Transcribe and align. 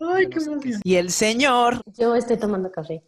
Ay, 0.00 0.28
qué. 0.28 0.40
Y 0.84 0.96
el 0.96 1.10
señor. 1.10 1.80
Yo 1.98 2.14
estoy 2.14 2.36
tomando 2.36 2.70
café. 2.70 3.02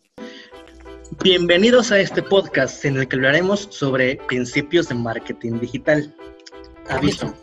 Bienvenidos 1.22 1.92
a 1.92 1.98
este 1.98 2.22
podcast 2.22 2.84
en 2.84 2.96
el 2.96 3.08
que 3.08 3.16
hablaremos 3.16 3.68
sobre 3.70 4.16
principios 4.28 4.88
de 4.88 4.94
marketing 4.94 5.60
digital. 5.60 6.14
Aviso. 6.88 7.34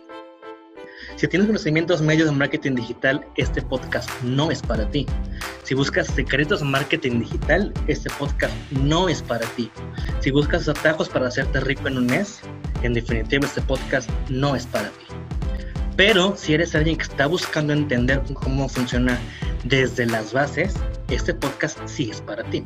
Si 1.22 1.28
tienes 1.28 1.46
conocimientos 1.46 2.02
medios 2.02 2.32
de 2.32 2.36
marketing 2.36 2.74
digital, 2.74 3.24
este 3.36 3.62
podcast 3.62 4.10
no 4.24 4.50
es 4.50 4.60
para 4.64 4.90
ti. 4.90 5.06
Si 5.62 5.76
buscas 5.76 6.08
secretos 6.08 6.62
de 6.62 6.66
marketing 6.66 7.20
digital, 7.20 7.72
este 7.86 8.10
podcast 8.18 8.52
no 8.72 9.08
es 9.08 9.22
para 9.22 9.46
ti. 9.50 9.70
Si 10.22 10.32
buscas 10.32 10.68
atajos 10.68 11.10
para 11.10 11.28
hacerte 11.28 11.60
rico 11.60 11.88
en 11.88 11.98
un 12.00 12.08
mes, 12.08 12.40
en 12.82 12.96
definitiva 12.96 13.46
este 13.46 13.62
podcast 13.62 14.10
no 14.30 14.56
es 14.56 14.66
para 14.66 14.90
ti. 14.90 15.06
Pero 15.96 16.36
si 16.36 16.56
eres 16.56 16.74
alguien 16.74 16.98
que 16.98 17.04
está 17.04 17.28
buscando 17.28 17.72
entender 17.72 18.24
cómo 18.34 18.68
funciona 18.68 19.20
desde 19.64 20.08
las 20.08 20.34
bases, 20.34 20.74
este 21.12 21.36
podcast 21.36 21.78
sí 21.86 22.10
es 22.10 22.20
para 22.20 22.44
ti. 22.46 22.64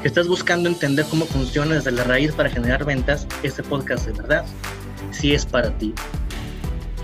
Si 0.00 0.08
estás 0.08 0.28
buscando 0.28 0.70
entender 0.70 1.04
cómo 1.10 1.26
funciona 1.26 1.74
desde 1.74 1.90
la 1.90 2.04
raíz 2.04 2.32
para 2.32 2.48
generar 2.48 2.86
ventas, 2.86 3.26
este 3.42 3.62
podcast 3.62 4.06
de 4.06 4.12
verdad 4.12 4.46
sí 5.10 5.34
es 5.34 5.44
para 5.44 5.76
ti. 5.76 5.92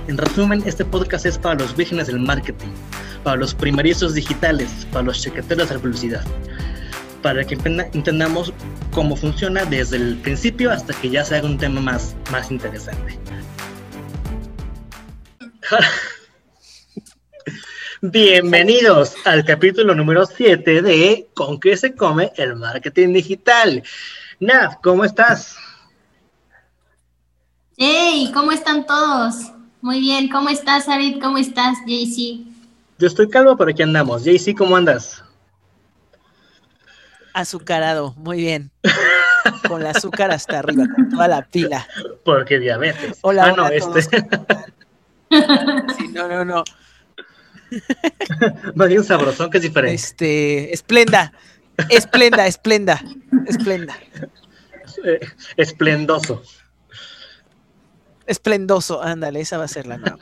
En 0.09 0.19
resumen, 0.19 0.65
este 0.66 0.84
podcast 0.84 1.27
es 1.27 1.38
para 1.38 1.61
los 1.61 1.77
vírgenes 1.77 2.09
del 2.09 2.19
marketing, 2.19 2.70
para 3.23 3.37
los 3.37 3.55
primerizos 3.55 4.15
digitales, 4.15 4.84
para 4.91 5.05
los 5.05 5.23
chequeteros 5.23 5.69
de 5.69 5.77
la 5.77 5.80
publicidad, 5.80 6.25
para 7.23 7.45
que 7.45 7.55
entendamos 7.55 8.52
cómo 8.91 9.15
funciona 9.15 9.65
desde 9.65 9.98
el 9.98 10.16
principio 10.16 10.73
hasta 10.73 10.92
que 10.95 11.09
ya 11.09 11.25
se 11.25 11.37
haga 11.37 11.47
un 11.47 11.56
tema 11.56 11.80
más, 11.80 12.16
más 12.33 12.51
interesante. 12.51 13.16
Bienvenidos 18.03 19.14
al 19.25 19.44
capítulo 19.44 19.94
número 19.94 20.27
7 20.27 20.83
de 20.83 21.28
¿Con 21.34 21.61
qué 21.61 21.77
se 21.77 21.94
come 21.94 22.33
el 22.37 22.56
marketing 22.56 23.12
digital? 23.12 23.84
Nav, 24.41 24.81
¿cómo 24.83 25.05
estás? 25.05 25.55
Hey, 27.77 28.33
¿cómo 28.34 28.50
están 28.50 28.84
todos? 28.84 29.53
Muy 29.83 29.98
bien, 29.98 30.28
¿cómo 30.28 30.48
estás, 30.48 30.88
Arid? 30.88 31.20
¿Cómo 31.20 31.38
estás, 31.38 31.77
JC? 31.84 32.47
Yo 33.00 33.08
estoy 33.08 33.28
calvo, 33.28 33.56
pero 33.56 33.72
aquí 33.72 33.83
andamos. 33.83 34.22
JC, 34.22 34.55
¿cómo 34.56 34.77
andas? 34.77 35.25
Azucarado, 37.34 38.14
muy 38.16 38.36
bien. 38.36 38.70
con 39.66 39.80
el 39.80 39.88
azúcar 39.88 40.30
hasta 40.30 40.60
arriba, 40.60 40.86
con 40.94 41.08
toda 41.08 41.27
la 41.27 41.42
pila. 41.44 41.84
Porque 42.25 42.60
diabetes. 42.60 43.19
Hola, 43.22 43.47
ah, 43.47 43.48
no, 43.56 43.64
hola 43.64 43.69
a 43.69 43.75
este. 43.75 44.03
Sí, 45.98 46.08
no, 46.12 46.28
no, 46.28 46.44
no. 46.44 46.62
Más 48.77 48.88
bien 48.88 49.03
sabrosón, 49.03 49.50
que 49.50 49.58
es 49.58 49.64
diferente. 49.64 49.94
Este, 49.97 50.72
esplenda, 50.72 51.33
esplenda, 51.88 52.47
esplenda, 52.47 53.03
esplenda. 53.48 53.97
Eh, 55.05 55.20
esplendoso. 55.56 56.42
Esplendoso, 58.27 59.03
ándale, 59.03 59.41
esa 59.41 59.59
va 59.59 59.65
a 59.65 59.69
ser 59.69 59.87
la 59.87 59.98
nueva. 59.98 60.19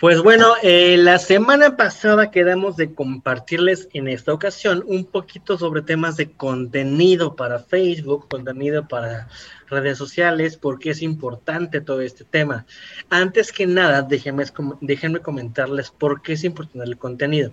Pues 0.00 0.22
bueno, 0.22 0.54
eh, 0.62 0.96
la 0.96 1.18
semana 1.18 1.76
pasada 1.76 2.30
quedamos 2.30 2.78
de 2.78 2.94
compartirles 2.94 3.86
en 3.92 4.08
esta 4.08 4.32
ocasión 4.32 4.82
un 4.86 5.04
poquito 5.04 5.58
sobre 5.58 5.82
temas 5.82 6.16
de 6.16 6.30
contenido 6.30 7.36
para 7.36 7.58
Facebook, 7.58 8.26
contenido 8.30 8.88
para 8.88 9.28
redes 9.68 9.98
sociales, 9.98 10.56
porque 10.56 10.88
es 10.92 11.02
importante 11.02 11.82
todo 11.82 12.00
este 12.00 12.24
tema. 12.24 12.64
Antes 13.10 13.52
que 13.52 13.66
nada, 13.66 14.00
déjenme, 14.00 14.44
déjenme 14.80 15.20
comentarles 15.20 15.90
por 15.90 16.22
qué 16.22 16.32
es 16.32 16.44
importante 16.44 16.88
el 16.88 16.96
contenido. 16.96 17.52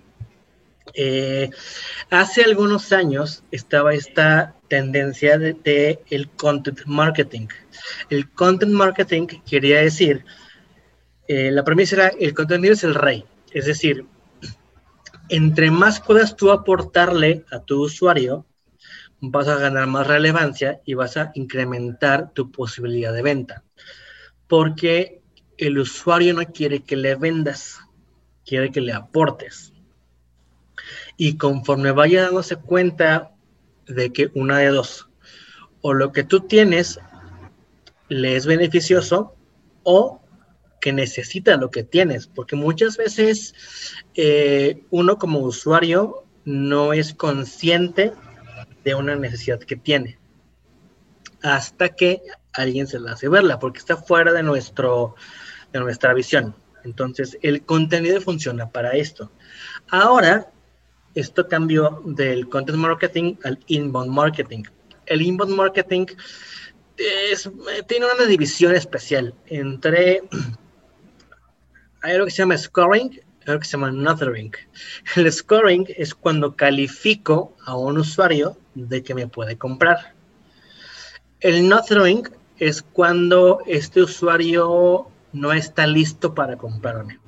Eh, 0.94 1.50
hace 2.10 2.42
algunos 2.44 2.92
años 2.92 3.44
estaba 3.50 3.94
esta 3.94 4.54
tendencia 4.68 5.38
de, 5.38 6.00
el 6.10 6.28
content 6.30 6.80
marketing. 6.86 7.48
El 8.10 8.30
content 8.30 8.72
marketing 8.72 9.26
quería 9.46 9.80
decir 9.80 10.24
eh, 11.28 11.50
la 11.50 11.62
premisa 11.62 11.94
era, 11.94 12.08
el 12.08 12.32
contenido 12.32 12.72
es 12.72 12.84
el 12.84 12.94
rey, 12.94 13.22
es 13.52 13.66
decir, 13.66 14.06
entre 15.28 15.70
más 15.70 16.00
puedas 16.00 16.34
tú 16.34 16.50
aportarle 16.50 17.44
a 17.50 17.60
tu 17.60 17.82
usuario, 17.82 18.46
vas 19.20 19.46
a 19.46 19.56
ganar 19.56 19.86
más 19.88 20.06
relevancia 20.06 20.80
y 20.86 20.94
vas 20.94 21.18
a 21.18 21.30
incrementar 21.34 22.32
tu 22.32 22.50
posibilidad 22.50 23.12
de 23.12 23.22
venta. 23.22 23.62
Porque 24.46 25.20
el 25.58 25.78
usuario 25.78 26.32
no 26.32 26.46
quiere 26.46 26.80
que 26.80 26.96
le 26.96 27.14
vendas, 27.14 27.78
quiere 28.46 28.70
que 28.70 28.80
le 28.80 28.94
aportes. 28.94 29.74
Y 31.18 31.36
conforme 31.36 31.90
vaya 31.92 32.22
dándose 32.22 32.56
cuenta 32.56 33.32
de 33.86 34.10
que 34.12 34.30
una 34.34 34.58
de 34.58 34.68
dos, 34.68 35.10
o 35.82 35.92
lo 35.92 36.12
que 36.12 36.24
tú 36.24 36.40
tienes 36.40 36.98
le 38.08 38.36
es 38.36 38.46
beneficioso, 38.46 39.34
o 39.82 40.22
que 40.80 40.92
necesita 40.92 41.56
lo 41.56 41.70
que 41.70 41.82
tienes, 41.82 42.26
porque 42.26 42.56
muchas 42.56 42.96
veces 42.96 43.54
eh, 44.14 44.82
uno 44.90 45.18
como 45.18 45.40
usuario 45.40 46.24
no 46.44 46.94
es 46.94 47.12
consciente 47.12 48.12
de 48.84 48.94
una 48.94 49.16
necesidad 49.16 49.58
que 49.58 49.76
tiene 49.76 50.18
hasta 51.42 51.90
que 51.90 52.22
alguien 52.52 52.86
se 52.86 52.98
la 52.98 53.12
hace 53.12 53.28
verla, 53.28 53.58
porque 53.58 53.78
está 53.78 53.96
fuera 53.96 54.32
de, 54.32 54.42
nuestro, 54.42 55.14
de 55.72 55.80
nuestra 55.80 56.14
visión. 56.14 56.54
Entonces, 56.84 57.38
el 57.42 57.62
contenido 57.62 58.20
funciona 58.20 58.70
para 58.70 58.92
esto. 58.92 59.30
Ahora, 59.88 60.50
esto 61.18 61.48
cambió 61.48 62.00
del 62.04 62.48
content 62.48 62.78
marketing 62.78 63.34
al 63.42 63.58
inbound 63.66 64.10
marketing. 64.10 64.62
El 65.06 65.22
inbound 65.22 65.54
marketing 65.56 66.06
es, 66.96 67.50
tiene 67.88 68.06
una 68.14 68.26
división 68.26 68.74
especial 68.74 69.34
entre 69.46 70.22
hay 72.02 72.12
algo 72.12 72.26
que 72.26 72.30
se 72.30 72.38
llama 72.38 72.56
scoring 72.56 73.12
y 73.12 73.50
algo 73.50 73.60
que 73.60 73.66
se 73.66 73.72
llama 73.72 73.90
nurturing. 73.90 74.52
El 75.16 75.32
scoring 75.32 75.86
es 75.96 76.14
cuando 76.14 76.54
califico 76.54 77.56
a 77.64 77.76
un 77.76 77.98
usuario 77.98 78.56
de 78.74 79.02
que 79.02 79.14
me 79.14 79.26
puede 79.26 79.58
comprar. 79.58 80.14
El 81.40 81.68
nurturing 81.68 82.28
es 82.58 82.82
cuando 82.82 83.60
este 83.66 84.02
usuario 84.02 85.08
no 85.32 85.52
está 85.52 85.84
listo 85.86 86.32
para 86.32 86.56
comprarme. 86.56 87.18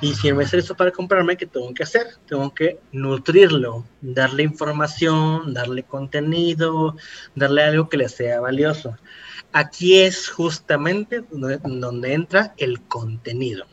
Y 0.00 0.14
si 0.14 0.30
no 0.30 0.40
está 0.40 0.56
listo 0.56 0.76
para 0.76 0.90
comprarme, 0.90 1.36
¿qué 1.36 1.46
tengo 1.46 1.72
que 1.72 1.82
hacer? 1.82 2.06
Tengo 2.26 2.52
que 2.52 2.78
nutrirlo, 2.92 3.84
darle 4.00 4.42
información, 4.42 5.54
darle 5.54 5.84
contenido, 5.84 6.96
darle 7.34 7.62
algo 7.62 7.88
que 7.88 7.96
le 7.96 8.08
sea 8.08 8.40
valioso. 8.40 8.96
Aquí 9.52 9.98
es 9.98 10.28
justamente 10.28 11.24
donde, 11.30 12.12
entra 12.12 12.54
el 12.58 12.82
contenido. 12.82 13.66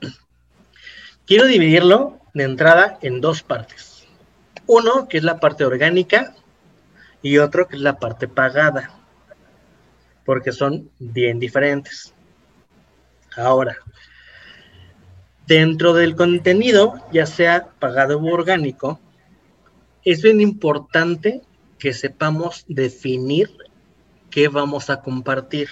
Quiero 1.26 1.46
dividirlo 1.46 2.20
de 2.32 2.44
entrada 2.44 2.98
en 3.02 3.20
dos 3.20 3.42
partes. 3.42 4.06
Uno, 4.66 5.08
que 5.08 5.18
es 5.18 5.24
la 5.24 5.40
parte 5.40 5.64
orgánica, 5.64 6.34
y 7.22 7.38
otro, 7.38 7.66
que 7.66 7.76
es 7.76 7.82
la 7.82 7.98
parte 7.98 8.28
pagada, 8.28 8.90
porque 10.24 10.52
son 10.52 10.90
bien 10.98 11.40
diferentes. 11.40 12.14
Ahora, 13.36 13.76
dentro 15.50 15.94
del 15.94 16.14
contenido, 16.14 16.94
ya 17.12 17.26
sea 17.26 17.70
pagado 17.80 18.20
u 18.20 18.32
orgánico, 18.32 19.00
es 20.04 20.22
bien 20.22 20.40
importante 20.40 21.42
que 21.76 21.92
sepamos 21.92 22.64
definir 22.68 23.50
qué 24.30 24.46
vamos 24.46 24.90
a 24.90 25.02
compartir. 25.02 25.68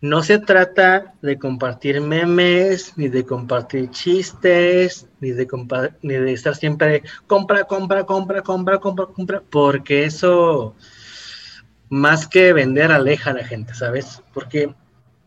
No 0.00 0.22
se 0.22 0.38
trata 0.38 1.12
de 1.20 1.38
compartir 1.38 2.00
memes, 2.00 2.96
ni 2.96 3.08
de 3.08 3.26
compartir 3.26 3.90
chistes, 3.90 5.06
ni 5.20 5.32
de, 5.32 6.32
estar 6.32 6.56
siempre 6.56 7.02
compra, 7.26 7.64
compra, 7.64 8.06
compra, 8.06 8.40
compra, 8.40 8.78
compra, 8.78 9.06
compra, 9.06 9.42
porque 9.50 10.04
eso 10.04 10.74
más 11.90 12.26
que 12.26 12.54
vender 12.54 12.90
aleja 12.90 13.32
a 13.32 13.34
la 13.34 13.44
gente, 13.44 13.74
¿sabes? 13.74 14.22
Porque 14.32 14.74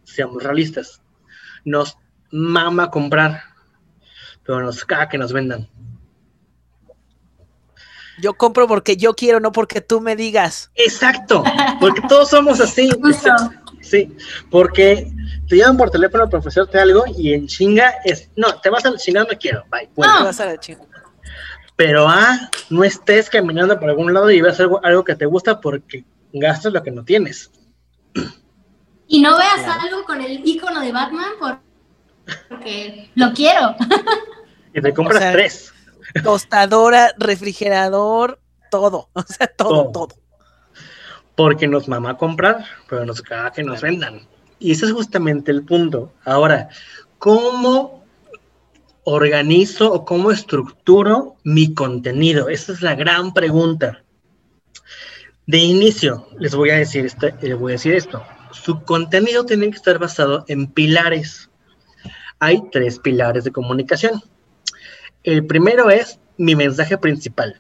seamos 0.04 0.42
realistas, 0.42 1.04
nos 1.64 1.96
mama 2.32 2.90
comprar, 2.90 3.44
pero 4.44 4.62
nos 4.62 4.84
caga 4.86 5.10
que 5.10 5.18
nos 5.18 5.34
vendan. 5.34 5.68
Yo 8.20 8.34
compro 8.34 8.68
porque 8.68 8.98
yo 8.98 9.14
quiero, 9.14 9.40
no 9.40 9.52
porque 9.52 9.80
tú 9.80 10.02
me 10.02 10.16
digas. 10.16 10.72
Exacto, 10.76 11.44
porque 11.80 12.02
todos 12.10 12.30
somos 12.30 12.60
así. 12.60 12.90
Sí, 13.82 14.12
porque 14.50 15.12
te 15.48 15.58
llaman 15.58 15.78
por 15.78 15.92
teléfono 15.92 16.24
a 16.24 16.38
ofrecerte 16.38 16.80
algo 16.80 17.04
y 17.18 17.34
en 17.34 17.48
chinga 17.48 17.94
es, 18.04 18.30
no, 18.36 18.60
te 18.60 18.70
vas 18.70 18.86
a 18.86 18.92
la 18.92 18.98
chingada, 18.98 19.28
no 19.32 19.38
quiero, 19.38 19.64
bye. 19.72 19.90
Bueno, 19.96 20.26
vas 20.26 20.40
a 20.40 20.46
la 20.46 20.60
Pero 21.76 22.08
ah, 22.08 22.50
no 22.70 22.84
estés 22.84 23.30
caminando 23.30 23.80
por 23.80 23.90
algún 23.90 24.14
lado 24.14 24.30
y 24.32 24.42
ves 24.42 24.60
algo, 24.60 24.84
algo 24.84 25.04
que 25.04 25.16
te 25.16 25.26
gusta 25.26 25.62
porque 25.62 26.04
gastas 26.34 26.74
lo 26.74 26.84
que 26.84 26.92
no 26.92 27.06
tienes. 27.06 27.52
Y 29.08 29.22
no 29.22 29.38
veas 29.38 29.64
algo 29.66 30.04
con 30.04 30.22
el 30.22 30.42
icono 30.46 30.82
de 30.82 30.92
Batman 30.92 31.32
porque 32.50 33.10
lo 33.16 33.34
quiero. 33.34 33.76
Y 34.74 34.82
te 34.82 34.94
compras 34.94 35.32
tres. 35.32 35.74
Tostadora, 36.24 37.12
refrigerador, 37.18 38.40
todo. 38.70 39.10
O 39.14 39.24
sea, 39.24 39.48
todo, 39.48 39.92
todo. 39.92 40.16
Porque 41.36 41.68
nos 41.68 41.88
mama 41.88 42.18
comprar, 42.18 42.64
pero 42.88 43.06
nos 43.06 43.22
caga 43.22 43.52
que 43.52 43.64
nos 43.64 43.82
vendan. 43.82 44.22
Y 44.60 44.72
ese 44.72 44.86
es 44.86 44.92
justamente 44.92 45.52
el 45.52 45.64
punto. 45.64 46.14
Ahora, 46.26 46.70
¿cómo 47.18 48.04
organizo 49.04 49.92
o 49.92 50.06
cómo 50.06 50.32
estructuro 50.32 51.38
mi 51.44 51.74
contenido? 51.74 52.50
Esa 52.50 52.74
es 52.74 52.82
la 52.82 52.96
gran 52.96 53.34
pregunta. 53.34 54.04
De 55.46 55.60
inicio, 55.60 56.28
les 56.40 56.54
voy 56.54 56.72
a 56.72 56.76
decir, 56.76 57.06
este, 57.06 57.34
les 57.42 57.58
voy 57.58 57.72
a 57.72 57.76
decir 57.76 57.96
esto. 57.96 58.22
Su 58.52 58.84
contenido 58.84 59.46
tiene 59.46 59.70
que 59.70 59.78
estar 59.78 59.98
basado 59.98 60.44
en 60.48 60.68
pilares. 60.68 61.50
Hay 62.40 62.62
tres 62.72 63.00
pilares 63.00 63.44
de 63.44 63.52
comunicación. 63.52 64.22
El 65.24 65.46
primero 65.46 65.90
es 65.90 66.20
mi 66.38 66.56
mensaje 66.56 66.98
principal. 66.98 67.60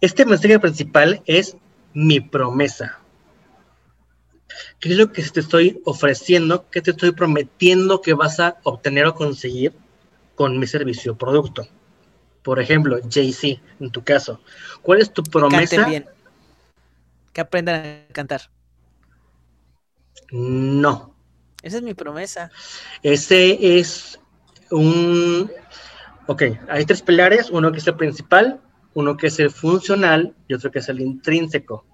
Este 0.00 0.24
mensaje 0.24 0.58
principal 0.58 1.22
es 1.26 1.56
mi 1.92 2.20
promesa. 2.20 2.98
¿Qué 4.78 4.90
es 4.90 4.96
lo 4.96 5.12
que 5.12 5.22
te 5.22 5.40
estoy 5.40 5.80
ofreciendo? 5.84 6.68
¿Qué 6.70 6.80
te 6.82 6.92
estoy 6.92 7.12
prometiendo 7.12 8.00
que 8.00 8.14
vas 8.14 8.38
a 8.40 8.58
obtener 8.62 9.06
o 9.06 9.14
conseguir 9.14 9.72
con 10.34 10.58
mi 10.58 10.66
servicio 10.66 11.12
o 11.12 11.16
producto? 11.16 11.66
Por 12.42 12.60
ejemplo, 12.60 12.98
JC, 12.98 13.60
en 13.80 13.90
tu 13.90 14.04
caso, 14.04 14.40
¿cuál 14.82 15.00
es 15.00 15.12
tu 15.12 15.22
promesa? 15.22 15.86
bien. 15.86 16.06
Que 17.32 17.40
aprendan 17.40 17.86
a 17.86 18.12
cantar. 18.12 18.42
No. 20.30 21.13
Esa 21.64 21.78
es 21.78 21.82
mi 21.82 21.94
promesa. 21.94 22.50
Ese 23.02 23.78
es 23.78 24.20
un... 24.70 25.50
Ok, 26.26 26.42
hay 26.68 26.84
tres 26.84 27.00
pilares, 27.00 27.48
uno 27.48 27.72
que 27.72 27.78
es 27.78 27.86
el 27.86 27.96
principal, 27.96 28.60
uno 28.92 29.16
que 29.16 29.28
es 29.28 29.38
el 29.38 29.50
funcional 29.50 30.36
y 30.46 30.52
otro 30.52 30.70
que 30.70 30.80
es 30.80 30.90
el 30.90 31.00
intrínseco. 31.00 31.86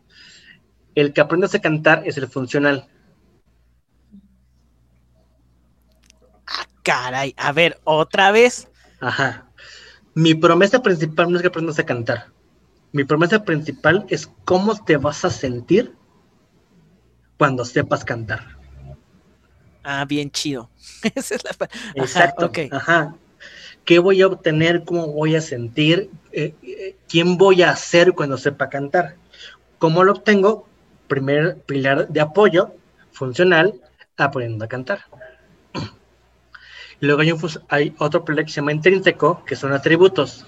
El 0.97 1.13
que 1.13 1.21
aprendes 1.21 1.55
a 1.55 1.61
cantar 1.61 2.03
es 2.05 2.17
el 2.19 2.27
funcional. 2.27 2.89
Ah, 6.49 6.67
caray, 6.83 7.33
a 7.37 7.53
ver, 7.53 7.81
otra 7.85 8.33
vez. 8.33 8.69
Ajá. 8.99 9.53
Mi 10.15 10.35
promesa 10.35 10.83
principal 10.83 11.31
no 11.31 11.37
es 11.37 11.43
que 11.43 11.49
aprendas 11.49 11.79
a 11.79 11.87
cantar. 11.87 12.33
Mi 12.91 13.05
promesa 13.05 13.45
principal 13.45 14.05
es 14.09 14.29
cómo 14.45 14.75
te 14.85 14.97
vas 14.97 15.25
a 15.25 15.31
sentir 15.31 15.95
cuando 17.39 17.65
sepas 17.65 18.05
cantar. 18.05 18.60
Ah, 19.83 20.05
bien 20.05 20.31
chido. 20.31 20.71
Esa 21.15 21.35
es 21.35 21.45
la... 21.45 21.69
Exacto. 21.95 22.51
Ajá. 22.71 23.15
¿Qué 23.85 23.99
voy 23.99 24.23
a 24.23 24.27
obtener? 24.27 24.85
¿Cómo 24.85 25.09
voy 25.09 25.37
a 25.37 25.41
sentir? 25.41 26.11
Eh, 26.33 26.55
eh, 26.63 26.97
¿Quién 27.09 27.39
voy 27.39 27.63
a 27.63 27.75
ser 27.77 28.13
cuando 28.13 28.37
sepa 28.37 28.69
cantar? 28.69 29.17
¿Cómo 29.79 30.05
lo 30.05 30.13
obtengo? 30.13 30.69
Primer 31.09 31.57
pilar 31.63 32.09
de 32.09 32.21
apoyo 32.21 32.73
funcional, 33.13 33.75
aprendiendo 34.17 34.65
a 34.65 34.69
cantar. 34.69 35.01
luego 37.01 37.23
hay, 37.69 37.95
otro 37.99 38.25
pilar 38.25 38.45
que 38.45 38.53
se 38.53 38.57
llama 38.61 38.73
intrínseco, 38.73 39.45
que 39.45 39.57
son 39.57 39.73
atributos, 39.73 40.47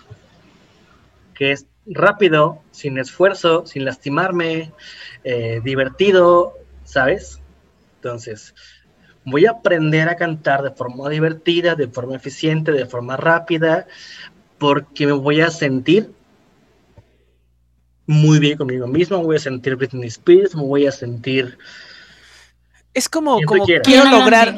que 1.35 1.53
es 1.53 1.67
rápido, 1.87 2.61
sin 2.71 2.99
esfuerzo, 2.99 3.67
sin 3.67 3.85
lastimarme, 3.85 4.73
eh, 5.25 5.61
divertido, 5.65 6.55
¿sabes? 6.85 7.41
Entonces, 7.97 8.55
voy 9.25 9.47
a 9.47 9.53
aprender 9.53 10.09
a 10.09 10.17
cantar 10.17 10.63
de 10.63 10.71
forma 10.71 11.09
divertida, 11.09 11.75
de 11.75 11.89
forma 11.89 12.17
eficiente, 12.17 12.73
de 12.73 12.87
forma 12.87 13.17
rápida, 13.17 13.87
porque 14.59 15.07
me 15.07 15.13
voy 15.13 15.41
a 15.41 15.51
sentir 15.51 16.13
muy 18.07 18.39
bien 18.39 18.59
conmigo 18.59 18.87
mismo, 18.87 19.19
me 19.19 19.25
voy 19.25 19.37
a 19.37 19.41
sentir 19.41 19.77
Britney 19.77 20.09
Spears, 20.09 20.55
me 20.55 20.63
voy 20.63 20.87
a 20.87 20.93
sentir... 20.93 21.59
Es 22.95 23.09
como, 23.09 23.41
como 23.47 23.65
quiero 23.65 24.11
lograr, 24.11 24.55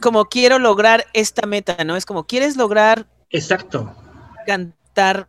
como 0.00 0.26
quiero 0.26 0.58
lograr 0.58 1.06
esta 1.14 1.46
meta, 1.46 1.82
¿no? 1.84 1.96
Es 1.96 2.04
como 2.04 2.24
quieres 2.24 2.56
lograr... 2.56 3.06
Exacto. 3.30 3.94
Cantar, 4.46 5.28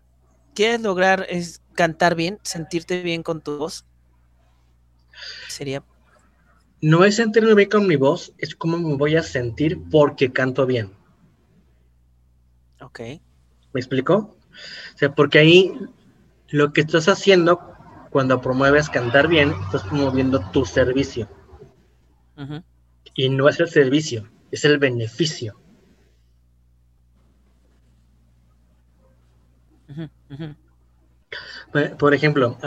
quieres 0.54 0.82
lograr 0.82 1.26
es 1.30 1.62
cantar 1.76 2.16
bien, 2.16 2.40
sentirte 2.42 3.02
bien 3.04 3.24
con 3.24 3.42
tu 3.42 3.58
voz. 3.58 3.86
Sería... 5.48 5.84
No 6.82 7.06
es 7.06 7.16
sentirme 7.16 7.54
bien 7.54 7.70
con 7.70 7.88
mi 7.88 7.96
voz, 7.96 8.34
es 8.40 8.56
como 8.56 8.78
me 8.78 8.96
voy 8.96 9.16
a 9.16 9.24
sentir 9.24 9.80
porque 9.92 10.34
canto 10.34 10.66
bien. 10.66 10.92
Ok. 12.82 13.00
¿Me 13.74 13.80
explico? 13.80 14.36
O 14.96 14.98
sea, 14.98 15.14
porque 15.14 15.40
ahí 15.40 15.72
lo 16.50 16.74
que 16.74 16.82
estás 16.82 17.08
haciendo 17.08 17.60
cuando 18.10 18.42
promueves 18.42 18.90
cantar 18.90 19.28
bien, 19.28 19.54
estás 19.66 19.84
promoviendo 19.84 20.40
tu 20.52 20.66
servicio. 20.66 21.30
Y 23.14 23.30
no 23.30 23.48
es 23.48 23.60
el 23.60 23.70
servicio, 23.70 24.30
es 24.52 24.66
el 24.66 24.80
beneficio. 24.80 25.56
Por 31.98 32.14
ejemplo, 32.14 32.58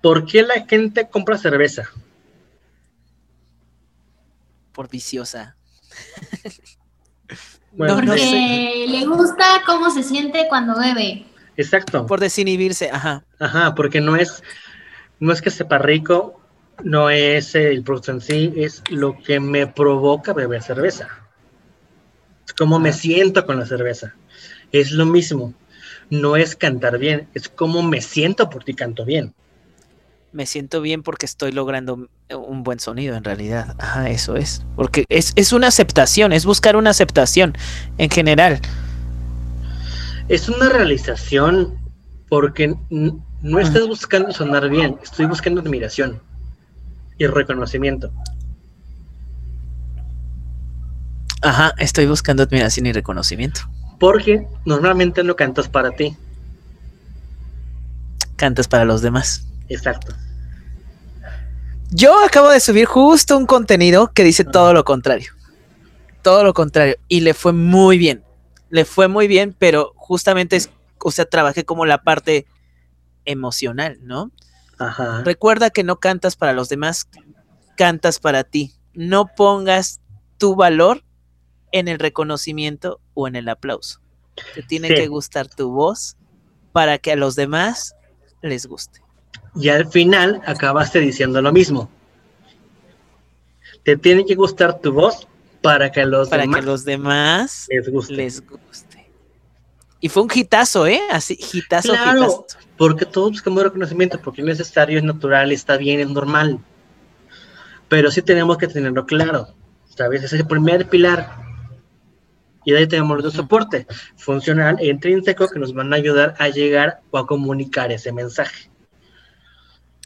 ¿por 0.00 0.26
qué 0.26 0.42
la 0.42 0.66
gente 0.66 1.08
compra 1.08 1.38
cerveza? 1.38 1.90
Por 4.72 4.88
viciosa. 4.88 5.56
Porque 7.76 8.86
le 8.88 9.06
gusta 9.06 9.62
cómo 9.64 9.90
se 9.90 10.02
siente 10.02 10.46
cuando 10.48 10.76
bebe. 10.76 11.24
Exacto. 11.56 12.04
Por 12.04 12.18
desinhibirse, 12.18 12.90
ajá. 12.90 13.24
Ajá, 13.38 13.76
porque 13.76 14.00
no 14.00 14.16
es, 14.16 14.42
no 15.20 15.32
es 15.32 15.40
que 15.40 15.50
sepa 15.50 15.78
rico, 15.78 16.40
no 16.82 17.10
es 17.10 17.54
el 17.54 17.84
producto 17.84 18.10
en 18.10 18.20
sí, 18.20 18.52
es 18.56 18.82
lo 18.90 19.16
que 19.18 19.38
me 19.38 19.68
provoca 19.68 20.32
beber 20.32 20.62
cerveza. 20.62 21.08
Es 22.44 22.52
como 22.54 22.80
me 22.80 22.92
siento 22.92 23.46
con 23.46 23.60
la 23.60 23.66
cerveza. 23.66 24.16
Es 24.72 24.90
lo 24.90 25.06
mismo. 25.06 25.54
No 26.08 26.34
es 26.34 26.56
cantar 26.56 26.98
bien, 26.98 27.28
es 27.34 27.48
como 27.48 27.84
me 27.84 28.00
siento 28.00 28.50
porque 28.50 28.74
canto 28.74 29.04
bien 29.04 29.32
me 30.32 30.46
siento 30.46 30.80
bien 30.80 31.02
porque 31.02 31.26
estoy 31.26 31.52
logrando 31.52 32.08
un 32.30 32.62
buen 32.62 32.80
sonido 32.80 33.16
en 33.16 33.24
realidad. 33.24 33.74
Ajá, 33.78 34.10
eso 34.10 34.36
es. 34.36 34.64
Porque 34.76 35.04
es, 35.08 35.32
es 35.36 35.52
una 35.52 35.66
aceptación, 35.66 36.32
es 36.32 36.44
buscar 36.44 36.76
una 36.76 36.90
aceptación 36.90 37.56
en 37.98 38.10
general. 38.10 38.60
Es 40.28 40.48
una 40.48 40.68
realización 40.68 41.78
porque 42.28 42.74
no 42.90 43.58
estás 43.58 43.88
buscando 43.88 44.32
sonar 44.32 44.68
bien, 44.68 44.96
estoy 45.02 45.26
buscando 45.26 45.60
admiración 45.60 46.20
y 47.18 47.26
reconocimiento. 47.26 48.12
Ajá, 51.42 51.74
estoy 51.78 52.06
buscando 52.06 52.42
admiración 52.42 52.86
y 52.86 52.92
reconocimiento. 52.92 53.62
Porque 53.98 54.46
normalmente 54.64 55.24
no 55.24 55.34
cantas 55.34 55.68
para 55.68 55.90
ti. 55.90 56.16
Cantas 58.36 58.68
para 58.68 58.84
los 58.84 59.02
demás. 59.02 59.49
Exacto. 59.70 60.14
Yo 61.90 62.22
acabo 62.24 62.50
de 62.50 62.60
subir 62.60 62.86
justo 62.86 63.36
un 63.36 63.46
contenido 63.46 64.12
que 64.12 64.24
dice 64.24 64.44
todo 64.44 64.74
lo 64.74 64.84
contrario. 64.84 65.32
Todo 66.22 66.44
lo 66.44 66.52
contrario. 66.52 66.96
Y 67.08 67.20
le 67.20 67.34
fue 67.34 67.52
muy 67.52 67.96
bien. 67.96 68.22
Le 68.68 68.84
fue 68.84 69.08
muy 69.08 69.26
bien, 69.26 69.56
pero 69.58 69.92
justamente 69.96 70.56
es, 70.56 70.70
o 71.02 71.10
sea, 71.10 71.24
trabajé 71.24 71.64
como 71.64 71.86
la 71.86 72.02
parte 72.02 72.46
emocional, 73.24 73.98
¿no? 74.02 74.30
Ajá. 74.78 75.22
Recuerda 75.24 75.70
que 75.70 75.84
no 75.84 75.96
cantas 75.96 76.36
para 76.36 76.52
los 76.52 76.68
demás, 76.68 77.08
cantas 77.76 78.18
para 78.18 78.44
ti. 78.44 78.74
No 78.92 79.26
pongas 79.26 80.00
tu 80.36 80.56
valor 80.56 81.04
en 81.72 81.88
el 81.88 81.98
reconocimiento 81.98 83.00
o 83.14 83.28
en 83.28 83.36
el 83.36 83.48
aplauso. 83.48 84.00
Te 84.54 84.62
tiene 84.62 84.88
que 84.88 85.06
gustar 85.06 85.48
tu 85.48 85.70
voz 85.70 86.16
para 86.72 86.98
que 86.98 87.12
a 87.12 87.16
los 87.16 87.36
demás 87.36 87.94
les 88.42 88.66
guste 88.66 89.00
y 89.54 89.68
al 89.68 89.88
final 89.88 90.42
acabaste 90.46 91.00
diciendo 91.00 91.40
lo 91.42 91.52
mismo. 91.52 91.90
Te 93.82 93.96
tiene 93.96 94.24
que 94.24 94.34
gustar 94.34 94.80
tu 94.80 94.92
voz 94.92 95.26
para 95.62 95.90
que 95.90 96.04
los 96.04 96.28
para 96.28 96.46
que 96.46 96.62
los 96.62 96.84
demás 96.84 97.66
les 97.68 97.90
guste. 98.46 98.90
Y 100.00 100.08
fue 100.08 100.22
un 100.22 100.30
hitazo, 100.34 100.86
¿eh? 100.86 101.00
Así, 101.10 101.38
hitazo, 101.52 101.92
claro, 101.92 102.46
Porque 102.78 103.04
todos 103.04 103.32
buscamos 103.32 103.62
reconocimiento, 103.62 104.18
porque 104.18 104.40
es 104.40 104.46
necesario, 104.46 104.96
es 104.96 105.04
natural, 105.04 105.52
está 105.52 105.76
bien, 105.76 106.00
es 106.00 106.08
normal. 106.08 106.58
Pero 107.88 108.10
sí 108.10 108.22
tenemos 108.22 108.56
que 108.56 108.66
tenerlo 108.66 109.04
claro, 109.04 109.48
¿sabes? 109.94 110.22
Ese 110.22 110.36
es 110.36 110.40
el 110.42 110.48
primer 110.48 110.88
pilar. 110.88 111.36
Y 112.64 112.72
de 112.72 112.78
ahí 112.78 112.86
tenemos 112.86 113.22
el 113.22 113.30
soporte 113.30 113.86
funcional 114.16 114.76
e 114.80 114.86
intrínseco 114.86 115.48
que 115.48 115.58
nos 115.58 115.74
van 115.74 115.92
a 115.92 115.96
ayudar 115.96 116.34
a 116.38 116.48
llegar 116.48 117.00
o 117.10 117.18
a 117.18 117.26
comunicar 117.26 117.92
ese 117.92 118.12
mensaje. 118.12 118.69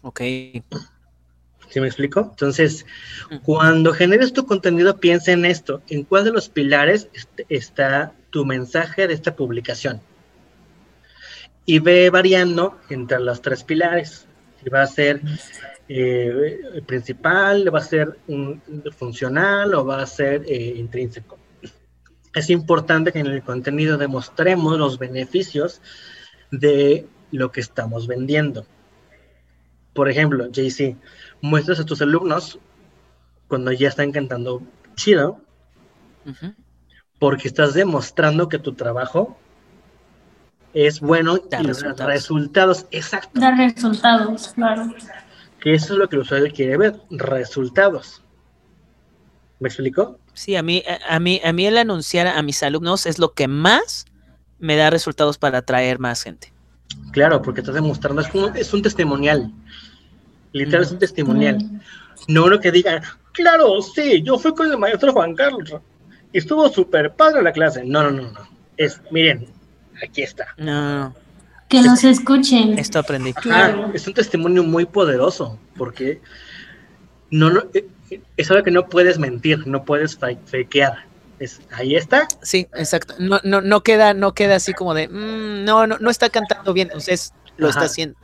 Ok. 0.05 0.21
¿Sí 0.21 1.81
me 1.81 1.87
explico? 1.87 2.29
Entonces, 2.31 2.85
cuando 3.43 3.95
generes 3.95 4.35
tu 4.35 4.45
contenido, 4.45 4.99
piensa 4.99 5.33
en 5.33 5.47
esto, 5.47 5.83
en 5.89 6.05
cuál 6.05 6.25
de 6.25 6.31
los 6.31 6.51
pilares 6.51 7.09
está 7.49 8.13
tu 8.29 8.45
mensaje 8.45 9.09
de 9.09 9.15
esta 9.15 9.35
publicación. 9.35 10.03
Y 11.65 11.79
ve 11.79 12.11
variando 12.11 12.79
entre 12.91 13.19
los 13.19 13.41
tres 13.41 13.65
pilares. 13.65 14.27
Si 14.63 14.69
va 14.69 14.83
a 14.83 14.87
ser 14.87 15.23
eh, 15.89 16.83
principal, 16.87 17.75
va 17.75 17.79
a 17.79 17.83
ser 17.83 18.19
un, 18.29 18.61
funcional 18.97 19.75
o 19.75 19.87
va 19.87 20.03
a 20.03 20.07
ser 20.07 20.45
eh, 20.47 20.75
intrínseco. 20.77 21.39
Es 22.35 22.51
importante 22.51 23.11
que 23.11 23.21
en 23.21 23.29
el 23.29 23.43
contenido 23.43 23.97
demostremos 23.97 24.79
los 24.79 24.99
beneficios 24.99 25.81
de 26.51 27.07
lo 27.33 27.51
que 27.51 27.61
estamos 27.63 28.07
vendiendo. 28.07 28.67
Por 29.95 30.11
ejemplo, 30.11 30.49
JC, 30.51 30.97
muestras 31.41 31.81
a 31.81 31.85
tus 31.85 32.03
alumnos 32.03 32.59
cuando 33.49 33.73
ya 33.73 33.89
están 33.89 34.13
cantando 34.13 34.63
chido, 34.97 35.41
porque 37.19 37.49
estás 37.49 37.75
demostrando 37.75 38.49
que 38.49 38.59
tu 38.59 38.75
trabajo 38.75 39.39
es 40.73 41.01
bueno 41.01 41.39
da 41.39 41.61
y 41.61 41.67
resultados. 41.67 41.99
da 41.99 42.07
resultados. 42.07 42.87
Exacto. 42.91 43.41
Dar 43.41 43.57
resultados, 43.57 44.49
claro. 44.55 44.93
Que 45.61 45.75
eso 45.75 45.95
es 45.95 45.99
lo 45.99 46.09
que 46.09 46.17
el 46.17 46.23
usuario 46.23 46.53
quiere 46.53 46.77
ver, 46.77 47.01
resultados. 47.11 48.23
¿Me 49.61 49.69
explico? 49.69 50.19
Sí, 50.35 50.57
a 50.57 50.63
mí, 50.63 50.83
a, 50.87 51.15
a 51.15 51.21
mí, 51.21 51.41
a 51.45 51.53
mí 51.53 51.67
el 51.67 51.79
anunciar 51.79 52.27
a 52.27 52.43
mis 52.43 52.63
alumnos 52.63 53.07
es 53.07 53.19
lo 53.19 53.33
que 53.33 53.47
más 53.47 54.07
me 54.59 54.77
da 54.77 54.91
resultados 54.91 55.39
para 55.39 55.59
atraer 55.59 56.01
más 56.01 56.23
gente. 56.23 56.53
Claro, 57.13 57.41
porque 57.43 57.61
estás 57.61 57.75
demostrando, 57.75 58.21
es 58.21 58.35
un, 58.35 58.57
es 58.57 58.75
un 58.75 58.83
testimonial. 58.83 59.53
Literal, 60.55 60.83
es 60.85 60.91
un 60.93 60.99
testimonial. 60.99 61.59
Mm. 61.59 61.81
No 62.29 62.45
uno 62.47 62.59
que 62.59 62.73
diga, 62.73 63.03
claro, 63.33 63.83
sí, 63.83 64.23
yo 64.23 64.39
fui 64.39 64.55
con 64.55 64.71
el 64.71 64.79
maestro 64.79 65.13
Juan 65.13 65.35
Carlos 65.35 65.75
y 66.33 66.39
estuvo 66.39 66.69
súper 66.71 67.13
padre 67.13 67.43
la 67.43 67.53
clase. 67.53 67.85
No, 67.85 68.03
no, 68.05 68.11
no, 68.11 68.31
no. 68.33 68.41
Es, 68.79 69.01
miren, 69.11 69.47
aquí 70.03 70.23
está. 70.23 70.47
No, 70.57 71.15
Que 71.69 71.83
los 71.83 72.03
escuchen. 72.05 72.79
esto 72.79 72.99
aprendí. 73.01 73.33
Claro. 73.35 73.87
Ah, 73.89 73.91
es 73.95 74.07
un 74.07 74.15
testimonio 74.15 74.63
muy 74.65 74.87
poderoso 74.87 75.59
porque 75.77 76.21
no, 77.31 77.51
no, 77.51 77.65
eh, 77.75 77.87
es 78.37 78.51
algo 78.51 78.63
que 78.63 78.71
no 78.71 78.89
puedes 78.89 79.19
mentir, 79.19 79.67
no 79.67 79.85
puedes 79.85 80.17
fa- 80.17 80.29
fakear. 80.47 81.05
Es, 81.41 81.61
ahí 81.73 81.97
está. 81.97 82.29
Sí, 82.43 82.69
exacto. 82.75 83.15
No, 83.19 83.41
no, 83.43 83.61
no 83.61 83.83
queda, 83.83 84.15
no 84.15 84.35
queda 84.35 84.55
así 84.57 84.73
como 84.73 84.95
de, 84.95 85.09
"Mm, 85.09 85.65
no, 85.65 85.87
no, 85.87 85.99
no 85.99 86.11
está 86.11 86.31
cantando 86.31 86.73
bien. 86.73 86.89
Entonces 86.89 87.33
lo 87.57 87.69
Ajá. 87.69 87.81
está 87.81 87.91
haciendo. 87.93 88.17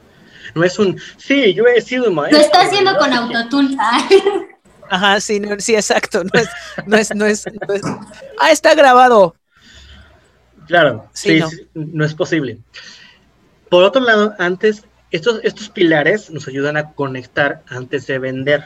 No 0.54 0.64
es 0.64 0.78
un, 0.78 0.98
sí, 1.16 1.54
yo 1.54 1.64
he 1.66 1.80
sido 1.80 2.06
Lo 2.06 2.12
maestro. 2.12 2.40
está 2.40 2.62
haciendo 2.62 2.96
con 2.96 3.12
autotune. 3.12 3.76
Ajá, 4.90 5.20
sí, 5.20 5.38
no, 5.38 5.58
sí, 5.60 5.74
exacto. 5.76 6.24
No 6.24 6.40
es, 6.40 6.48
no 6.86 6.96
es, 6.96 7.14
no 7.14 7.26
es, 7.26 7.44
no 7.68 7.74
es- 7.74 7.82
Ah, 8.40 8.50
está 8.50 8.74
grabado. 8.74 9.36
Claro, 10.66 11.08
Sí, 11.12 11.30
sí, 11.34 11.38
no. 11.40 11.48
sí, 11.50 11.68
no 11.74 12.04
es 12.04 12.14
posible. 12.14 12.58
Por 13.68 13.84
otro 13.84 14.00
lado, 14.02 14.34
antes, 14.38 14.84
estos, 15.12 15.40
estos 15.44 15.68
pilares 15.68 16.30
nos 16.30 16.48
ayudan 16.48 16.76
a 16.76 16.92
conectar 16.92 17.62
antes 17.68 18.06
de 18.08 18.18
vender. 18.18 18.64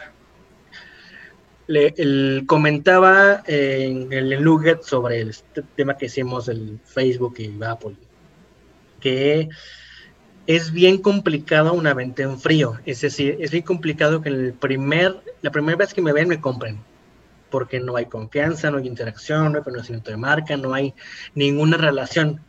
Le, 1.67 1.95
el- 1.97 2.45
comentaba 2.47 3.43
en 3.47 4.13
el 4.13 4.43
nugget 4.43 4.83
sobre 4.83 5.21
el 5.23 5.31
este 5.31 5.63
tema 5.77 5.97
que 5.97 6.07
hicimos 6.07 6.47
del 6.47 6.79
Facebook 6.85 7.35
y 7.39 7.53
Apple, 7.65 7.97
que 9.01 9.49
es 10.47 10.73
bien 10.73 10.99
complicado 10.99 11.73
una 11.73 11.95
venta 11.95 12.23
en 12.23 12.39
frío. 12.39 12.79
Es 12.85 13.01
decir, 13.01 13.37
es 13.41 13.51
bien 13.51 13.65
complicado 13.65 14.21
que 14.21 14.29
el 14.29 14.53
primer, 14.53 15.17
la 15.43 15.51
primera 15.51 15.77
vez 15.77 15.95
que 15.95 16.03
me 16.03 16.13
ven 16.13 16.29
me 16.29 16.41
compren. 16.41 16.79
Porque 17.51 17.81
no 17.81 17.97
hay 17.97 18.07
confianza, 18.07 18.71
no 18.71 18.79
hay 18.79 18.87
interacción, 18.87 19.53
no 19.53 19.59
hay 19.59 19.65
conocimiento 19.65 20.11
de 20.11 20.17
marca, 20.17 20.57
no 20.57 20.75
hay 20.75 20.95
ninguna 21.35 21.77
relación. 21.77 22.41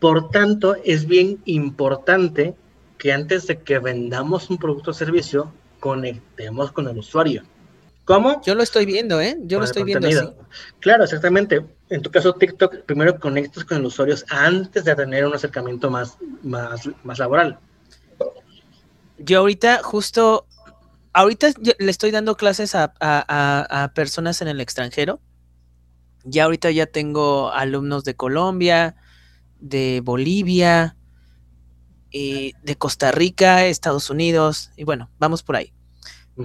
Por 0.00 0.30
tanto, 0.30 0.76
es 0.84 1.06
bien 1.06 1.40
importante 1.44 2.54
que 2.98 3.12
antes 3.12 3.46
de 3.46 3.58
que 3.58 3.78
vendamos 3.78 4.50
un 4.50 4.58
producto 4.58 4.90
o 4.90 4.94
servicio, 4.94 5.52
conectemos 5.80 6.72
con 6.72 6.88
el 6.88 6.98
usuario. 6.98 7.42
¿Cómo? 8.04 8.42
Yo 8.42 8.54
lo 8.54 8.62
estoy 8.62 8.84
viendo, 8.84 9.20
¿eh? 9.20 9.36
Yo 9.42 9.58
Con 9.58 9.60
lo 9.60 9.64
estoy 9.64 9.84
viendo 9.84 10.08
así. 10.08 10.28
Claro, 10.80 11.04
exactamente. 11.04 11.64
En 11.92 12.00
tu 12.00 12.10
caso, 12.10 12.32
TikTok, 12.32 12.84
primero 12.86 13.20
conectas 13.20 13.64
con 13.64 13.82
los 13.82 13.92
usuarios 13.92 14.24
antes 14.30 14.84
de 14.84 14.94
tener 14.94 15.26
un 15.26 15.34
acercamiento 15.34 15.90
más, 15.90 16.16
más, 16.42 16.88
más 17.04 17.18
laboral. 17.18 17.58
Yo 19.18 19.40
ahorita 19.40 19.82
justo, 19.82 20.46
ahorita 21.12 21.48
yo 21.60 21.72
le 21.78 21.90
estoy 21.90 22.10
dando 22.10 22.34
clases 22.36 22.74
a, 22.74 22.94
a- 22.98 23.82
a- 23.84 23.92
personas 23.92 24.40
en 24.40 24.48
el 24.48 24.60
extranjero. 24.62 25.20
Ya 26.24 26.44
ahorita 26.44 26.70
ya 26.70 26.86
tengo 26.86 27.52
alumnos 27.52 28.04
de 28.04 28.14
Colombia, 28.14 28.96
de 29.60 30.00
Bolivia, 30.02 30.96
y 32.10 32.54
de 32.62 32.76
Costa 32.76 33.12
Rica, 33.12 33.66
Estados 33.66 34.08
Unidos, 34.08 34.70
y 34.76 34.84
bueno, 34.84 35.10
vamos 35.18 35.42
por 35.42 35.56
ahí. 35.56 35.72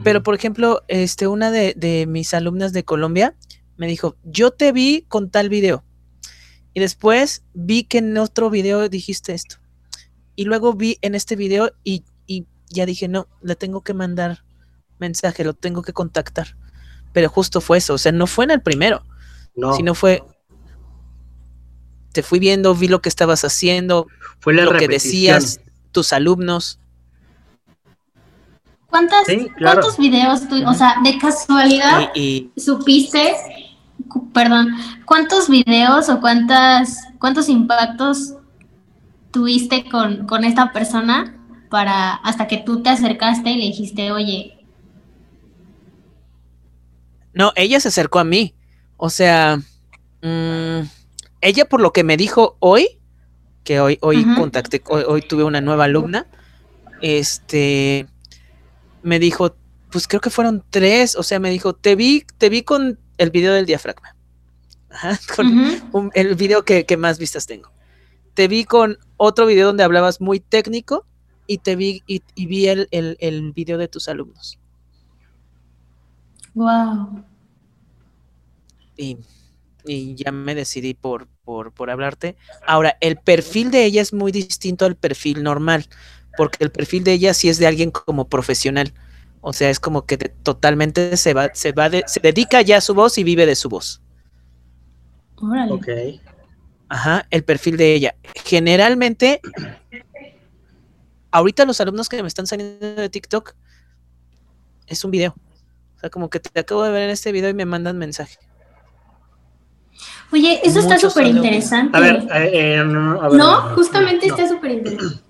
Pero, 0.04 0.22
por 0.24 0.36
ejemplo, 0.36 0.84
este, 0.90 1.28
una 1.28 1.52
de, 1.52 1.74
de 1.78 2.06
mis 2.08 2.34
alumnas 2.34 2.74
de 2.74 2.84
Colombia 2.84 3.36
me 3.78 3.88
dijo, 3.88 4.16
yo 4.24 4.52
te 4.52 4.72
vi 4.72 5.06
con 5.08 5.30
tal 5.30 5.50
video. 5.50 5.84
Y 6.74 6.80
después 6.80 7.44
vi 7.54 7.84
que 7.84 8.00
en 8.00 8.18
otro 8.18 8.50
video 8.50 8.90
dijiste 8.90 9.34
esto. 9.34 9.58
Y 10.36 10.46
luego 10.46 10.74
vi 10.74 10.98
en 11.02 11.16
este 11.16 11.36
video 11.36 11.72
y, 11.84 12.04
y 12.28 12.46
ya 12.70 12.86
dije, 12.86 13.08
no, 13.08 13.28
le 13.42 13.56
tengo 13.56 13.82
que 13.82 13.94
mandar 13.94 14.44
mensaje, 15.00 15.44
lo 15.44 15.54
tengo 15.54 15.82
que 15.82 15.94
contactar. 15.94 16.56
Pero 17.14 17.30
justo 17.30 17.62
fue 17.62 17.80
eso, 17.80 17.96
o 17.96 17.98
sea, 17.98 18.12
no 18.12 18.28
fue 18.28 18.46
en 18.46 18.52
el 18.52 18.62
primero, 18.62 19.04
no, 19.56 19.74
sino 19.74 19.96
fue, 19.96 20.24
te 22.12 22.22
fui 22.22 22.38
viendo, 22.40 22.76
vi 22.76 22.88
lo 22.88 23.02
que 23.02 23.10
estabas 23.10 23.44
haciendo, 23.44 24.08
fue 24.40 24.54
la 24.54 24.66
lo 24.66 24.78
que 24.78 24.88
decías, 24.88 25.62
tus 25.92 26.14
alumnos. 26.14 26.80
¿Cuántas, 28.88 29.26
Sí, 29.26 29.50
claro. 29.58 29.82
¿Cuántos 29.82 29.98
videos 29.98 30.48
tú, 30.48 30.64
o 30.68 30.74
sea, 30.74 30.98
de 31.04 31.18
casualidad 31.18 32.12
Y, 32.14 32.52
y 32.56 32.62
supiste, 32.62 33.36
perdón, 34.34 34.70
cuántos 35.06 35.50
videos 35.50 36.10
o 36.10 36.20
cuántas, 36.20 37.00
cuántos 37.20 37.50
impactos 37.50 38.36
tuviste 39.32 39.90
con, 39.90 40.26
con 40.28 40.44
esta 40.44 40.72
persona 40.72 41.36
para 41.70 42.14
hasta 42.14 42.48
que 42.48 42.58
tú 42.58 42.82
te 42.82 42.90
acercaste 42.90 43.52
y 43.52 43.58
le 43.58 43.66
dijiste, 43.66 44.12
oye, 44.12 44.54
No, 47.34 47.52
ella 47.56 47.80
se 47.80 47.90
acercó 47.90 48.18
a 48.18 48.24
mí. 48.24 48.56
O 48.98 49.12
sea, 49.12 49.58
mm, 50.24 50.80
ella 51.42 51.66
por 51.70 51.82
lo 51.82 51.94
que 51.94 52.04
me 52.04 52.18
dijo 52.18 52.58
hoy, 52.60 53.00
que 53.64 53.80
hoy, 53.80 54.00
hoy 54.02 54.26
contacté, 54.36 54.82
hoy, 54.88 55.04
hoy 55.08 55.22
tuve 55.22 55.44
una 55.44 55.62
nueva 55.62 55.84
alumna, 55.84 56.26
este, 57.00 58.08
me 59.04 59.20
dijo, 59.20 59.56
pues 59.92 60.08
creo 60.08 60.20
que 60.20 60.32
fueron 60.32 60.64
tres, 60.70 61.16
o 61.16 61.22
sea, 61.22 61.40
me 61.40 61.52
dijo, 61.52 61.74
te 61.74 61.96
vi, 61.96 62.26
te 62.40 62.50
vi 62.50 62.64
con 62.64 63.00
el 63.18 63.32
video 63.32 63.54
del 63.54 63.66
diafragma. 63.66 64.16
Ajá, 64.90 65.20
con 65.36 65.52
ujú, 65.52 65.68
un- 65.92 66.12
el 66.16 66.36
video 66.36 66.66
que, 66.66 66.86
que 66.86 66.98
más 66.98 67.20
vistas 67.20 67.48
tengo. 67.48 67.74
Te 68.36 68.48
vi 68.48 68.66
con 68.66 68.98
otro 69.18 69.46
video 69.48 69.68
donde 69.68 69.84
hablabas 69.84 70.22
muy 70.22 70.40
técnico 70.42 71.08
y 71.48 71.60
te 71.60 71.76
vi 71.76 72.04
y, 72.08 72.24
y 72.36 72.48
vi 72.48 72.68
el, 72.70 72.88
el, 72.92 73.18
el 73.22 73.54
video 73.54 73.78
de 73.80 73.88
tus 73.90 74.10
alumnos. 74.10 74.60
wow. 76.56 77.24
y, 78.96 79.20
y 79.86 80.16
ya 80.16 80.32
me 80.32 80.56
decidí 80.56 80.94
por, 80.94 81.28
por, 81.44 81.74
por 81.74 81.90
hablarte. 81.90 82.36
Ahora, 82.66 82.98
el 83.02 83.18
perfil 83.18 83.72
de 83.72 83.86
ella 83.86 84.02
es 84.02 84.14
muy 84.14 84.32
distinto 84.32 84.86
al 84.86 84.96
perfil 84.98 85.44
normal, 85.44 85.88
porque 86.36 86.64
el 86.64 86.72
perfil 86.72 87.04
de 87.04 87.14
ella 87.14 87.34
sí 87.34 87.50
es 87.50 87.58
de 87.60 87.68
alguien 87.68 87.92
como 87.92 88.30
profesional. 88.30 88.94
O 89.50 89.54
sea, 89.54 89.70
es 89.70 89.80
como 89.80 90.06
que 90.06 90.18
de- 90.18 90.28
totalmente 90.44 91.16
se 91.16 91.34
va, 91.34 91.50
se 91.54 91.72
va 91.72 91.90
de- 91.90 92.04
se 92.06 92.20
dedica 92.20 92.62
ya 92.62 92.78
a 92.78 92.82
su 92.82 92.94
voz 92.94 93.18
y 93.18 93.24
vive 93.24 93.46
de 93.46 93.56
su 93.56 93.70
voz. 93.70 94.02
Órale. 95.38 95.72
Ok. 95.72 95.88
Ajá, 96.90 97.26
el 97.30 97.46
perfil 97.46 97.78
de 97.78 97.94
ella. 97.94 98.16
Generalmente, 98.44 99.40
ahorita 101.32 101.64
los 101.64 101.80
alumnos 101.80 102.10
que 102.10 102.22
me 102.22 102.28
están 102.28 102.46
saliendo 102.46 102.96
de 102.96 103.10
TikTok 103.10 103.54
es 104.86 105.06
un 105.06 105.12
video. 105.12 105.34
O 105.96 106.00
sea, 106.02 106.10
como 106.10 106.30
que 106.30 106.42
te 106.42 106.60
acabo 106.60 106.84
de 106.84 106.92
ver 106.92 107.04
en 107.04 107.12
este 107.12 107.32
video 107.32 107.50
y 107.50 107.54
me 107.54 107.64
mandan 107.64 107.98
mensaje. 107.98 108.38
Oye, 110.34 110.60
eso 110.62 110.80
está 110.80 111.00
súper 111.00 111.26
interesante. 111.28 111.98
A 111.98 112.02
ver, 112.02 112.16
eh, 112.34 112.76
eh, 112.80 112.84
no, 112.86 113.22
a 113.22 113.30
ver, 113.30 113.38
no, 113.40 113.62
justamente 113.76 114.28
no. 114.28 114.36
está 114.36 114.50
súper 114.50 114.72
interesante. 114.72 115.24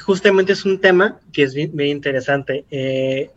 Justamente 0.00 0.52
es 0.52 0.64
un 0.64 0.80
tema 0.80 1.20
que 1.32 1.42
es 1.42 1.54
bien, 1.54 1.70
bien 1.74 1.90
interesante. 1.90 2.66
Eh, 2.70 3.30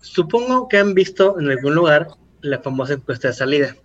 supongo 0.00 0.68
que 0.68 0.78
han 0.78 0.94
visto 0.94 1.38
en 1.40 1.50
algún 1.50 1.74
lugar 1.74 2.08
la 2.40 2.60
famosa 2.60 2.94
encuesta 2.94 3.28
de 3.28 3.34
salida. 3.34 3.76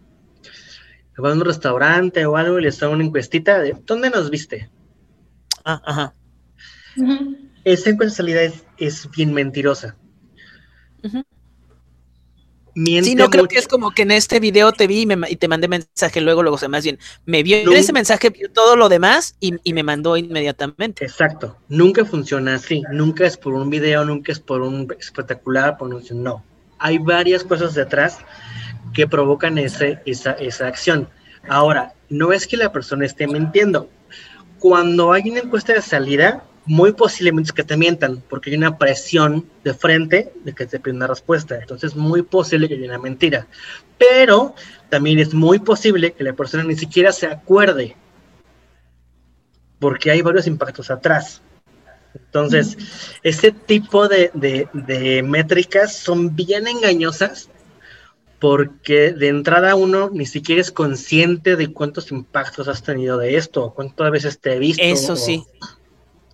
Van 1.17 1.33
a 1.33 1.35
un 1.35 1.45
restaurante 1.45 2.25
o 2.25 2.35
algo 2.35 2.57
y 2.57 2.63
les 2.63 2.79
dan 2.79 2.91
una 2.91 3.03
encuestita 3.03 3.59
de 3.59 3.77
¿dónde 3.85 4.09
nos 4.09 4.29
viste? 4.31 4.69
Ah, 5.63 5.81
ajá. 5.85 6.15
Esa 7.63 7.89
encuesta 7.91 8.11
de 8.11 8.17
salida 8.17 8.41
es, 8.41 8.65
es 8.77 9.09
bien 9.11 9.33
mentirosa. 9.33 9.95
Ujú. 11.03 11.23
Miente 12.73 13.09
Sí, 13.09 13.15
no 13.15 13.29
creo 13.29 13.47
que 13.47 13.57
es 13.57 13.67
como 13.67 13.91
que 13.91 14.03
en 14.03 14.11
este 14.11 14.39
video 14.39 14.71
te 14.71 14.87
vi 14.87 15.01
y, 15.01 15.05
me 15.05 15.29
y 15.29 15.35
te 15.35 15.47
mandé 15.47 15.67
mensaje 15.67 16.21
luego, 16.21 16.41
luego, 16.41 16.55
o 16.55 16.59
sea, 16.59 16.69
más 16.69 16.83
bien, 16.83 16.99
me 17.25 17.43
vio 17.43 17.57
ese 17.73 17.91
mensaje, 17.91 18.29
vio 18.29 18.49
todo 18.51 18.75
lo 18.75 18.87
demás 18.87 19.35
y, 19.39 19.55
y 19.63 19.73
me 19.73 19.83
mandó 19.83 20.15
inmediatamente. 20.15 21.05
Exacto, 21.05 21.57
nunca 21.67 22.05
funciona 22.05 22.55
así, 22.55 22.83
nunca 22.91 23.25
es 23.25 23.37
por 23.37 23.53
un 23.53 23.69
video, 23.69 24.05
nunca 24.05 24.31
es 24.31 24.39
por 24.39 24.61
un 24.61 24.87
espectacular, 24.99 25.77
por 25.77 25.93
un 25.93 26.01
no. 26.23 26.43
Hay 26.79 26.97
varias 26.97 27.43
cosas 27.43 27.73
detrás 27.73 28.19
que 28.93 29.07
provocan 29.07 29.57
ese, 29.57 29.99
esa, 30.05 30.31
esa 30.33 30.67
acción. 30.67 31.09
Ahora, 31.47 31.93
no 32.09 32.31
es 32.31 32.47
que 32.47 32.57
la 32.57 32.71
persona 32.71 33.05
esté 33.05 33.27
mintiendo. 33.27 33.89
Cuando 34.59 35.11
hay 35.11 35.29
una 35.29 35.39
encuesta 35.39 35.73
de 35.73 35.81
salida, 35.81 36.43
muy 36.65 36.93
posiblemente 36.93 37.47
es 37.49 37.53
que 37.53 37.63
te 37.63 37.75
mientan, 37.77 38.21
porque 38.29 38.49
hay 38.51 38.55
una 38.55 38.77
presión 38.77 39.45
de 39.63 39.73
frente 39.73 40.31
de 40.43 40.53
que 40.53 40.65
te 40.67 40.79
piden 40.79 40.97
una 40.97 41.07
respuesta. 41.07 41.57
Entonces, 41.57 41.95
muy 41.95 42.21
posible 42.21 42.67
que 42.67 42.75
haya 42.75 42.85
una 42.85 42.99
mentira. 42.99 43.47
Pero 43.97 44.53
también 44.89 45.19
es 45.19 45.33
muy 45.33 45.59
posible 45.59 46.11
que 46.13 46.23
la 46.23 46.33
persona 46.33 46.63
ni 46.63 46.75
siquiera 46.75 47.11
se 47.11 47.27
acuerde 47.27 47.95
porque 49.79 50.11
hay 50.11 50.21
varios 50.21 50.47
impactos 50.47 50.91
atrás. 50.91 51.41
Entonces, 52.13 52.77
ese 53.23 53.51
tipo 53.51 54.07
de, 54.07 54.29
de- 54.33 54.67
de 54.73 55.23
métricas 55.23 55.95
son 55.97 56.35
bien 56.35 56.67
engañosas 56.67 57.49
porque 58.39 59.11
de 59.13 59.27
entrada 59.29 59.75
uno 59.75 60.09
ni 60.11 60.25
siquiera 60.25 60.61
es 60.61 60.71
consciente 60.71 61.55
de 61.55 61.71
cuántos 61.71 62.11
impactos 62.11 62.67
has 62.67 62.83
tenido 62.83 63.17
de 63.17 63.37
esto, 63.37 63.71
cuántas 63.75 64.11
veces 64.11 64.39
te 64.39 64.53
he 64.53 64.59
visto. 64.59 64.83
Eso 64.83 65.13
o- 65.13 65.15
sí. 65.17 65.43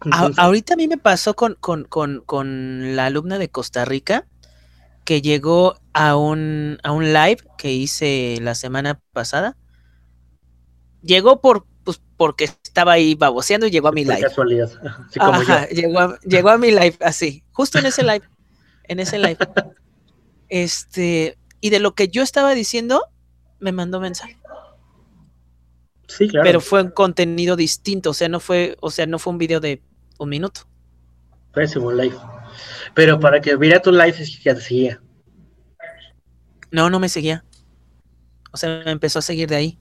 A- 0.09 0.31
ahorita 0.37 0.73
a 0.73 0.77
mí 0.77 0.87
me 0.87 0.97
pasó 0.97 1.35
con, 1.35 1.55
con, 1.55 1.83
con, 1.85 2.21
con 2.25 2.95
la 2.95 3.05
alumna 3.07 3.37
de 3.39 3.49
Costa 3.49 3.85
Rica 3.85 4.27
que 5.05 5.21
llegó 5.21 5.79
a 5.93 6.17
un, 6.17 6.79
a 6.83 6.91
un 6.93 7.13
live 7.13 7.39
que 7.57 7.73
hice 7.73 8.39
la 8.41 8.55
semana 8.55 9.01
pasada. 9.13 9.57
Llegó 11.01 11.41
por, 11.41 11.65
pues, 11.83 12.01
porque 12.17 12.45
estaba 12.45 12.93
ahí 12.93 13.15
baboseando 13.15 13.67
y 13.67 13.71
llegó 13.71 13.87
a 13.87 13.91
mi 13.91 14.03
por 14.03 14.17
live. 14.17 14.19
casualidad, 14.19 14.71
como 15.21 15.43
Ajá, 15.43 15.43
yo. 15.43 15.69
llegó, 15.69 15.99
a, 15.99 16.19
llegó 16.21 16.49
a 16.49 16.57
mi 16.57 16.71
live 16.71 16.97
así, 17.01 17.43
justo 17.51 17.79
en 17.79 17.87
ese 17.87 18.03
live, 18.03 18.23
en 18.85 18.99
ese 18.99 19.19
live. 19.19 19.39
Este, 20.49 21.37
y 21.61 21.69
de 21.69 21.79
lo 21.79 21.95
que 21.95 22.09
yo 22.09 22.23
estaba 22.23 22.53
diciendo, 22.53 23.03
me 23.59 23.71
mandó 23.71 23.99
mensaje, 23.99 24.37
Sí, 26.07 26.27
claro. 26.27 26.49
pero 26.49 26.61
fue 26.61 26.83
un 26.83 26.91
contenido 26.91 27.55
distinto, 27.55 28.11
o 28.11 28.13
sea, 28.13 28.29
no 28.29 28.39
fue, 28.39 28.77
o 28.81 28.91
sea, 28.91 29.05
no 29.07 29.19
fue 29.19 29.33
un 29.33 29.39
video 29.39 29.59
de 29.59 29.81
un 30.19 30.29
minuto. 30.29 30.61
Parece 31.53 31.79
un 31.79 31.97
live. 31.97 32.15
Pero 32.93 33.19
para 33.19 33.41
que 33.41 33.55
viera 33.55 33.81
tu 33.81 33.91
live 33.91 34.15
es 34.19 34.37
que 34.37 34.43
ya 34.43 34.55
te 34.55 34.61
seguía. 34.61 35.01
No, 36.71 36.89
no 36.89 36.99
me 36.99 37.09
seguía. 37.09 37.43
O 38.51 38.57
sea, 38.57 38.81
me 38.85 38.91
empezó 38.91 39.19
a 39.19 39.21
seguir 39.21 39.49
de 39.49 39.55
ahí. 39.55 39.77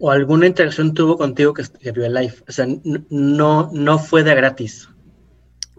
O 0.00 0.10
alguna 0.10 0.46
interacción 0.46 0.94
tuvo 0.94 1.18
contigo 1.18 1.52
que, 1.52 1.64
que 1.80 1.92
vio 1.92 2.06
el 2.06 2.14
live. 2.14 2.34
O 2.48 2.52
sea, 2.52 2.66
no, 3.10 3.70
no 3.72 3.98
fue 3.98 4.22
de 4.22 4.34
gratis. 4.34 4.88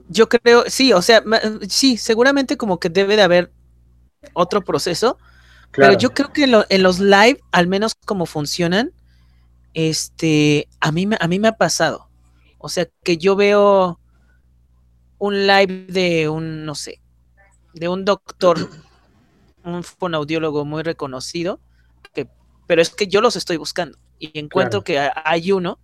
Yo 0.10 0.30
creo, 0.30 0.66
sí, 0.68 0.94
o 0.94 1.02
sea, 1.02 1.24
sí, 1.70 1.98
seguramente 1.98 2.58
como 2.58 2.80
que 2.80 2.90
debe 2.90 3.16
de 3.16 3.24
haber 3.24 3.52
otro 4.34 4.62
proceso, 4.64 5.18
Claro. 5.72 5.92
pero 5.92 6.00
yo 6.00 6.14
creo 6.14 6.32
que 6.34 6.46
lo- 6.48 6.66
en 6.70 6.84
los 6.84 7.00
live, 7.00 7.40
al 7.52 7.68
menos 7.68 7.96
como 8.06 8.26
funcionan, 8.26 8.92
este, 9.74 10.68
a 10.80 10.92
mí, 10.92 11.08
me- 11.08 11.18
a 11.20 11.28
mí 11.28 11.40
me 11.40 11.48
ha 11.48 11.54
pasado. 11.58 12.10
O 12.66 12.70
sea, 12.70 12.88
que 13.04 13.18
yo 13.18 13.36
veo 13.36 14.00
un 15.18 15.48
live 15.48 15.86
de 15.90 16.30
un, 16.30 16.66
no 16.66 16.76
sé, 16.76 17.02
de 17.74 17.90
un 17.90 18.06
doctor, 18.06 18.58
un 19.64 19.84
fonaudiólogo 19.84 20.66
muy 20.66 20.84
reconocido, 20.84 21.60
que, 22.14 22.28
pero 22.68 22.82
es 22.82 22.90
que 22.90 23.08
yo 23.08 23.22
los 23.22 23.36
estoy 23.36 23.58
buscando 23.58 23.98
y 24.20 24.38
encuentro 24.40 24.84
Claro. 24.84 24.84
que 24.84 25.00
ha- 25.00 25.24
hay 25.26 25.52
uno 25.52 25.80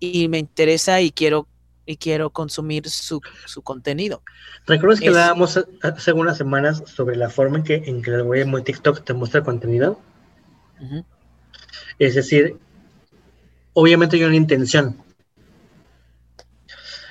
y 0.00 0.28
me 0.28 0.38
interesa 0.38 1.00
y 1.00 1.10
quiero 1.10 1.48
y 1.86 1.98
quiero 1.98 2.30
consumir 2.30 2.88
su, 2.88 3.20
su 3.44 3.60
contenido. 3.62 4.22
¿Recuerdas 4.66 5.00
que 5.00 5.08
hablábamos 5.08 5.58
ha- 5.58 5.66
hace 5.82 6.10
algunas 6.12 6.38
semanas 6.38 6.82
sobre 6.86 7.14
la 7.16 7.28
forma 7.28 7.58
en 7.58 7.64
que, 7.64 7.74
en 7.74 8.00
que 8.00 8.08
el 8.10 8.16
algoritmo 8.16 8.56
de 8.56 8.62
TikTok 8.64 9.04
te 9.04 9.12
muestra 9.12 9.42
contenido? 9.44 9.98
Es 11.98 12.14
decir, 12.14 12.56
obviamente 13.74 14.16
hay 14.16 14.24
una 14.24 14.36
intención. 14.36 14.96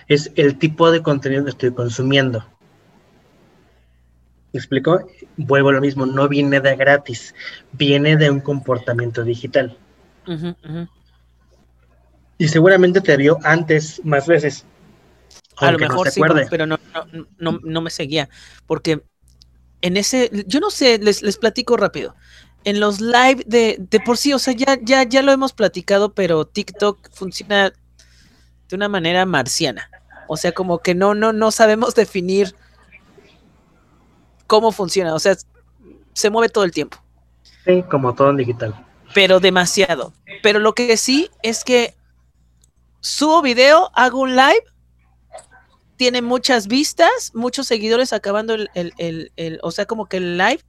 Es 0.08 0.32
el 0.36 0.58
tipo 0.58 0.92
de 0.92 1.02
contenido 1.02 1.44
que 1.44 1.52
estoy 1.52 1.74
consumiendo. 1.74 2.46
¿Me 4.54 4.60
explico? 4.60 5.08
Vuelvo 5.36 5.70
a 5.70 5.74
lo 5.74 5.82
mismo, 5.82 6.06
no 6.06 6.28
viene 6.28 6.62
de 6.62 6.76
gratis, 6.76 7.34
viene 7.72 8.18
de 8.18 8.30
un 8.30 8.40
comportamiento 8.40 9.24
digital. 9.24 9.76
Y 12.38 12.48
seguramente 12.48 13.02
te 13.02 13.18
vio 13.18 13.40
antes 13.44 14.00
más 14.04 14.28
veces. 14.28 14.66
A 15.58 15.72
lo 15.72 15.80
no 15.80 15.88
mejor 15.88 16.12
sí, 16.12 16.22
pero 16.50 16.66
no, 16.68 16.78
no, 17.12 17.28
no, 17.40 17.60
no 17.64 17.82
me 17.82 17.90
seguía. 17.90 18.30
Porque 18.68 19.04
en 19.82 19.98
ese, 19.98 20.30
yo 20.48 20.60
no 20.60 20.70
sé, 20.70 21.00
les, 21.00 21.24
les 21.24 21.38
platico 21.38 21.76
rápido. 21.76 22.16
En 22.64 22.80
los 22.80 23.02
live 23.02 23.44
de, 23.46 23.78
de 23.80 24.00
por 24.00 24.18
sí, 24.18 24.34
o 24.34 24.40
sea, 24.40 24.54
ya, 24.54 24.78
ya, 24.82 25.04
ya 25.04 25.22
lo 25.22 25.32
hemos 25.32 25.54
platicado, 25.54 26.14
pero 26.14 26.46
TikTok 26.46 27.10
funciona 27.12 27.74
de 28.70 28.76
una 28.76 28.90
manera 28.90 29.26
marciana. 29.26 29.90
O 30.28 30.38
sea, 30.38 30.52
como 30.54 30.80
que 30.80 30.96
no, 30.96 31.14
no, 31.16 31.34
no 31.34 31.52
sabemos 31.52 31.96
definir 31.96 32.56
cómo 34.48 34.72
funciona. 34.72 35.14
O 35.14 35.20
sea, 35.20 35.36
se 36.14 36.30
mueve 36.30 36.50
todo 36.50 36.64
el 36.64 36.72
tiempo. 36.72 36.98
Sí, 37.66 37.84
como 37.90 38.14
todo 38.14 38.30
en 38.32 38.38
digital. 38.38 38.76
pero 39.14 39.40
demasiado. 39.40 40.14
Pero 40.42 40.60
lo 40.60 40.74
que 40.74 40.98
sí 40.98 41.30
es 41.42 41.64
que 41.64 41.96
subo 43.00 43.42
video, 43.42 43.92
hago 43.94 44.20
un 44.20 44.36
live, 44.36 44.64
tiene 45.96 46.22
muchas 46.22 46.68
vistas, 46.68 47.32
muchos 47.34 47.68
seguidores 47.68 48.14
acabando 48.14 48.54
el, 48.56 48.70
el- 48.74 48.94
el- 48.98 49.32
el- 49.36 49.60
o 49.62 49.72
sea, 49.72 49.86
como 49.86 50.08
que 50.08 50.18
el 50.18 50.38
live 50.38 50.62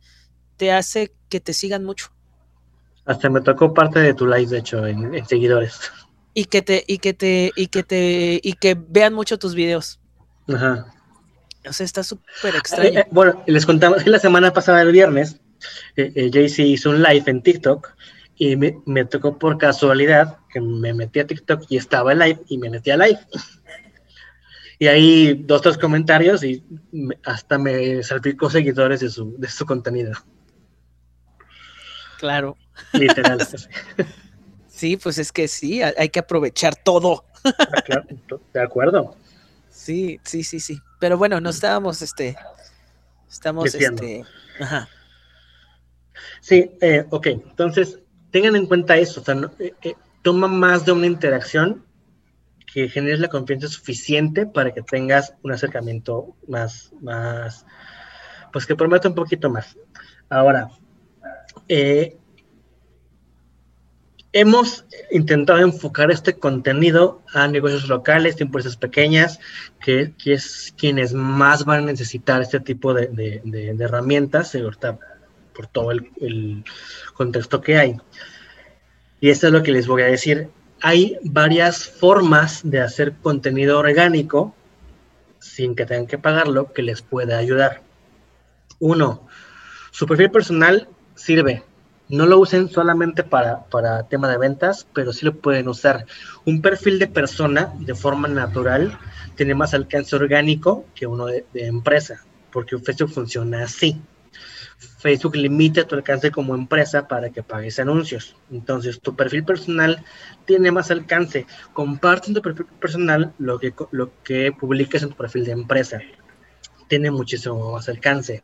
te 0.56 0.72
hace 0.72 1.12
que 1.28 1.40
te 1.40 1.52
sigan 1.52 1.84
mucho 1.84 2.12
Hasta 3.06 3.28
me 3.30 3.40
tocó 3.40 3.72
parte 3.74 3.98
de 4.00 4.14
tu 4.14 4.26
live, 4.26 4.46
de 4.46 4.58
hecho, 4.58 4.86
en, 4.86 5.14
en 5.14 5.26
seguidores. 5.26 5.80
Y 6.34 6.46
que 6.46 6.62
te, 6.62 6.84
y 6.86 6.98
que 6.98 7.14
te, 7.14 7.52
y 7.56 7.68
que 7.68 7.82
te, 7.84 8.40
y 8.42 8.54
que 8.54 8.74
vean 8.74 9.14
mucho 9.14 9.38
tus 9.38 9.54
videos. 9.54 10.00
Ajá. 10.48 10.86
O 11.68 11.72
sea, 11.72 11.84
está 11.86 12.02
súper 12.02 12.54
Eh, 12.54 12.58
extraño. 12.58 13.00
eh, 13.00 13.06
bueno, 13.10 13.42
les 13.46 13.64
contamos 13.66 14.02
que 14.02 14.10
la 14.10 14.18
semana 14.18 14.52
pasada, 14.52 14.82
el 14.82 14.92
viernes, 14.92 15.40
eh, 15.96 16.12
eh, 16.14 16.30
Jaycee 16.32 16.66
hizo 16.66 16.90
un 16.90 17.02
live 17.02 17.24
en 17.26 17.42
TikTok 17.42 17.94
y 18.36 18.56
me, 18.56 18.82
me 18.86 19.04
tocó 19.06 19.38
por 19.38 19.58
casualidad 19.58 20.38
que 20.52 20.60
me 20.60 20.92
metí 20.92 21.20
a 21.20 21.26
TikTok 21.26 21.64
y 21.70 21.76
estaba 21.78 22.12
en 22.12 22.18
live 22.18 22.40
y 22.48 22.58
me 22.58 22.70
metí 22.70 22.90
a 22.90 22.96
live. 22.98 23.18
Y 24.78 24.86
ahí 24.88 25.34
dos, 25.34 25.62
tres 25.62 25.78
comentarios 25.78 26.42
y 26.44 26.62
me- 26.92 27.18
hasta 27.24 27.58
me 27.58 28.02
salpicó 28.02 28.50
seguidores 28.50 29.00
de 29.00 29.08
su, 29.10 29.34
de 29.38 29.48
su 29.48 29.64
contenido, 29.66 30.12
Claro. 32.18 32.56
literal. 32.92 33.38
Sí, 34.74 34.96
pues 34.96 35.18
es 35.18 35.30
que 35.30 35.46
sí, 35.46 35.82
hay 35.82 36.08
que 36.08 36.18
aprovechar 36.18 36.74
todo. 36.74 37.24
Claro, 37.84 38.04
de 38.52 38.60
acuerdo. 38.60 39.14
Sí, 39.70 40.18
sí, 40.24 40.42
sí, 40.42 40.58
sí. 40.58 40.80
Pero 40.98 41.16
bueno, 41.16 41.40
no 41.40 41.50
estábamos, 41.50 42.02
este, 42.02 42.36
estamos, 43.30 43.72
este, 43.74 44.24
ajá. 44.58 44.88
Sí, 46.40 46.72
eh, 46.80 47.06
ok. 47.10 47.26
Entonces, 47.26 48.00
tengan 48.30 48.56
en 48.56 48.66
cuenta 48.66 48.96
eso. 48.96 49.20
O 49.20 49.24
sea, 49.24 49.34
no- 49.34 49.52
eh, 49.58 49.74
eh, 49.82 49.94
toma 50.22 50.48
más 50.48 50.84
de 50.84 50.92
una 50.92 51.06
interacción 51.06 51.84
que 52.72 52.88
generes 52.88 53.20
la 53.20 53.28
confianza 53.28 53.68
suficiente 53.68 54.46
para 54.46 54.72
que 54.72 54.82
tengas 54.82 55.34
un 55.42 55.52
acercamiento 55.52 56.34
más, 56.48 56.90
más, 57.00 57.64
pues 58.52 58.66
que 58.66 58.74
prometa 58.74 59.08
un 59.08 59.14
poquito 59.14 59.50
más. 59.50 59.76
Ahora, 60.28 60.70
eh, 61.68 62.16
hemos 64.34 64.84
intentado 65.12 65.60
enfocar 65.60 66.10
este 66.10 66.34
contenido 66.34 67.22
a 67.32 67.46
negocios 67.46 67.88
locales, 67.88 68.40
empresas 68.40 68.76
pequeñas, 68.76 69.38
que, 69.80 70.12
es 70.26 70.74
quienes 70.76 71.14
más 71.14 71.64
van 71.64 71.84
a 71.84 71.92
necesitar 71.92 72.42
este 72.42 72.58
tipo 72.58 72.92
de, 72.92 73.06
de- 73.06 73.76
herramientas, 73.78 74.52
ahorita 74.56 74.98
por 75.54 75.68
todo 75.68 75.92
el, 75.92 76.10
el 76.20 76.64
contexto 77.14 77.60
que 77.60 77.78
hay. 77.78 77.96
Y 79.20 79.30
esto 79.30 79.46
es 79.46 79.52
lo 79.52 79.62
que 79.62 79.70
les 79.70 79.86
voy 79.86 80.02
a 80.02 80.06
decir. 80.06 80.48
Hay 80.82 81.16
varias 81.22 81.88
formas 81.88 82.68
de 82.68 82.80
hacer 82.80 83.12
contenido 83.22 83.78
orgánico 83.78 84.52
sin 85.38 85.76
que 85.76 85.86
tengan 85.86 86.08
que 86.08 86.18
pagarlo 86.18 86.72
que 86.72 86.82
les 86.82 87.02
pueda 87.02 87.38
ayudar. 87.38 87.82
Uno, 88.80 89.28
su 89.92 90.06
perfil 90.06 90.32
personal 90.32 90.88
sirve. 91.14 91.62
No 92.08 92.26
lo 92.26 92.38
usen 92.38 92.68
solamente 92.68 93.22
para, 93.24 93.64
para 93.64 94.02
tema 94.08 94.28
de 94.28 94.36
ventas, 94.36 94.86
pero 94.92 95.12
sí 95.12 95.24
lo 95.24 95.36
pueden 95.36 95.68
usar. 95.68 96.04
Un 96.44 96.60
perfil 96.60 96.98
de 96.98 97.06
persona 97.06 97.72
de 97.78 97.94
forma 97.94 98.28
natural 98.28 98.98
tiene 99.36 99.54
más 99.54 99.72
alcance 99.72 100.14
orgánico 100.14 100.84
que 100.94 101.06
uno 101.06 101.26
de, 101.26 101.46
empresa, 101.54 102.22
porque 102.52 102.78
Facebook 102.78 103.10
funciona 103.10 103.64
así. 103.64 104.00
Facebook 104.98 105.36
limita 105.36 105.86
tu 105.86 105.94
alcance 105.94 106.30
como 106.30 106.54
empresa 106.54 107.08
para 107.08 107.30
que 107.30 107.42
pagues 107.42 107.78
anuncios. 107.78 108.36
Entonces, 108.50 109.00
tu 109.00 109.16
perfil 109.16 109.44
personal 109.44 110.04
tiene 110.44 110.72
más 110.72 110.90
alcance. 110.90 111.46
Comparte 111.72 112.28
en 112.28 112.34
tu 112.34 112.42
perfil 112.42 112.66
personal 112.78 113.32
lo 113.38 113.58
que, 113.58 113.72
lo 113.92 114.12
que 114.22 114.52
publicas 114.52 115.02
en 115.02 115.10
tu 115.10 115.16
perfil 115.16 115.44
de 115.44 115.52
empresa. 115.52 116.00
Tiene 116.88 117.10
muchísimo 117.10 117.72
más 117.72 117.88
alcance. 117.88 118.42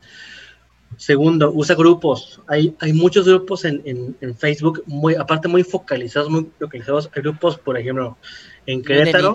Segundo, 0.96 1.50
usa 1.52 1.74
grupos. 1.76 2.40
Hay, 2.46 2.76
hay 2.80 2.92
muchos 2.92 3.26
grupos 3.26 3.64
en, 3.64 4.16
Facebook, 4.38 4.82
muy, 4.86 5.14
aparte 5.14 5.48
muy 5.48 5.62
focalizados, 5.62 6.28
muy 6.28 6.50
localizados. 6.58 7.10
Hay 7.14 7.22
grupos, 7.22 7.58
por 7.58 7.78
ejemplo, 7.78 8.18
en 8.66 8.82
Querétaro, 8.82 9.32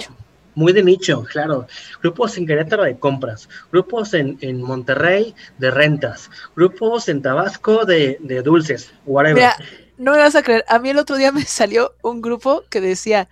muy 0.54 0.74
de 0.74 0.84
nicho, 0.84 1.24
claro. 1.24 1.68
Grupos 2.02 2.38
en 2.38 2.46
Querétaro 2.46 2.84
de 2.84 2.98
compras, 2.98 3.50
grupos 3.72 4.14
en, 4.14 4.62
Monterrey 4.62 5.34
de 5.58 5.72
rentas, 5.72 6.30
grupos 6.56 7.10
en 7.10 7.22
Tabasco 7.22 7.86
de, 7.86 8.18
dulces, 8.44 8.92
whatever. 9.06 9.36
Mira, 9.36 9.56
no 9.98 10.12
me 10.12 10.20
vas 10.20 10.36
a 10.36 10.44
creer, 10.44 10.66
a 10.68 10.80
mí 10.80 10.90
el 10.90 10.98
otro 10.98 11.16
día 11.16 11.32
me 11.32 11.44
salió 11.44 11.96
un 12.02 12.22
grupo 12.22 12.64
que 12.70 12.82
decía, 12.82 13.30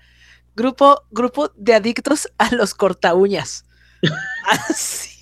grupo, 0.55 1.03
grupo 1.11 1.51
de 1.55 1.73
adictos 1.75 2.31
a 2.37 2.53
los 2.55 2.73
corta 2.73 3.13
uñas. 3.13 3.65
Así 4.69 5.12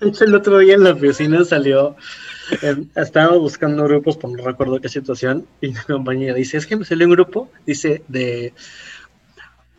el 0.20 0.34
otro 0.34 0.58
día 0.58 0.74
en 0.74 0.84
la 0.84 0.92
oficina 0.92 1.44
salió, 1.44 1.96
eh, 2.62 2.76
estaba 2.94 3.36
buscando 3.36 3.84
grupos, 3.84 4.16
por 4.16 4.30
no 4.30 4.44
recuerdo 4.44 4.80
qué 4.80 4.88
situación, 4.88 5.46
y 5.60 5.68
mi 5.68 5.74
compañera 5.74 6.34
dice, 6.34 6.56
es 6.56 6.66
que 6.66 6.76
me 6.76 6.84
salió 6.84 7.06
un 7.06 7.12
grupo, 7.12 7.50
dice, 7.66 8.02
de 8.08 8.52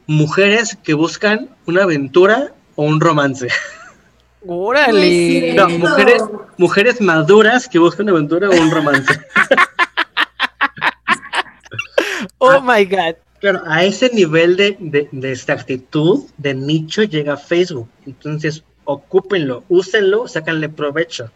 mujeres 0.07 0.77
que 0.83 0.93
buscan 0.93 1.49
una 1.65 1.83
aventura 1.83 2.53
o 2.75 2.83
un 2.83 2.99
romance. 2.99 3.47
¡Órale! 4.45 5.53
No, 5.53 5.67
mujeres, 5.69 6.23
mujeres 6.57 7.01
maduras 7.01 7.67
que 7.67 7.77
buscan 7.77 8.05
una 8.05 8.13
aventura 8.13 8.49
o 8.49 8.53
un 8.53 8.71
romance. 8.71 9.13
oh 12.37 12.61
my 12.61 12.85
God. 12.85 13.15
Claro, 13.41 13.61
a 13.65 13.83
ese 13.83 14.09
nivel 14.13 14.57
de, 14.57 14.77
de, 14.79 15.09
de 15.11 15.31
exactitud 15.31 16.25
de 16.37 16.53
nicho 16.53 17.03
llega 17.03 17.37
Facebook. 17.37 17.89
Entonces, 18.05 18.63
ocúpenlo, 18.89 19.63
úsenlo, 19.69 20.27
sácanle 20.27 20.67
provecho. 20.67 21.31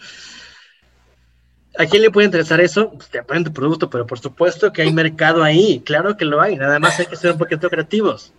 ¿A 1.77 1.85
quién 1.85 2.01
le 2.01 2.09
puede 2.09 2.25
interesar 2.25 2.59
eso? 2.61 2.91
Pues 2.91 3.09
ponen 3.27 3.43
tu 3.43 3.53
producto, 3.53 3.89
pero 3.89 4.07
por 4.07 4.19
supuesto 4.19 4.73
que 4.73 4.81
hay 4.81 4.91
mercado 4.91 5.43
ahí, 5.43 5.81
claro 5.85 6.17
que 6.17 6.25
lo 6.25 6.41
hay, 6.41 6.55
nada 6.55 6.79
más 6.79 6.99
hay 6.99 7.05
que 7.05 7.15
ser 7.15 7.31
un 7.31 7.37
poquito 7.37 7.69
creativos. 7.69 8.33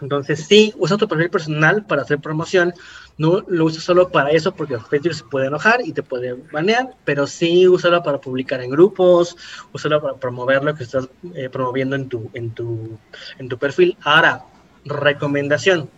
Entonces, 0.00 0.46
sí, 0.46 0.72
usa 0.78 0.96
tu 0.96 1.08
perfil 1.08 1.30
personal 1.30 1.84
para 1.84 2.02
hacer 2.02 2.20
promoción, 2.20 2.72
no 3.16 3.42
lo 3.48 3.64
uses 3.64 3.82
solo 3.82 4.10
para 4.10 4.30
eso 4.30 4.52
porque 4.52 4.78
Facebook 4.78 5.14
se 5.14 5.24
puede 5.24 5.48
enojar 5.48 5.80
y 5.84 5.92
te 5.92 6.04
puede 6.04 6.34
banear, 6.52 6.94
pero 7.04 7.26
sí 7.26 7.66
úsalo 7.66 8.04
para 8.04 8.20
publicar 8.20 8.60
en 8.60 8.70
grupos, 8.70 9.36
úsalo 9.72 10.00
para 10.00 10.14
promover 10.14 10.62
lo 10.62 10.76
que 10.76 10.84
estás 10.84 11.08
eh, 11.34 11.48
promoviendo 11.50 11.96
en 11.96 12.08
tu, 12.08 12.30
en, 12.34 12.50
tu, 12.50 12.98
en 13.40 13.48
tu 13.48 13.58
perfil. 13.58 13.96
Ahora, 14.02 14.44
recomendación, 14.84 15.90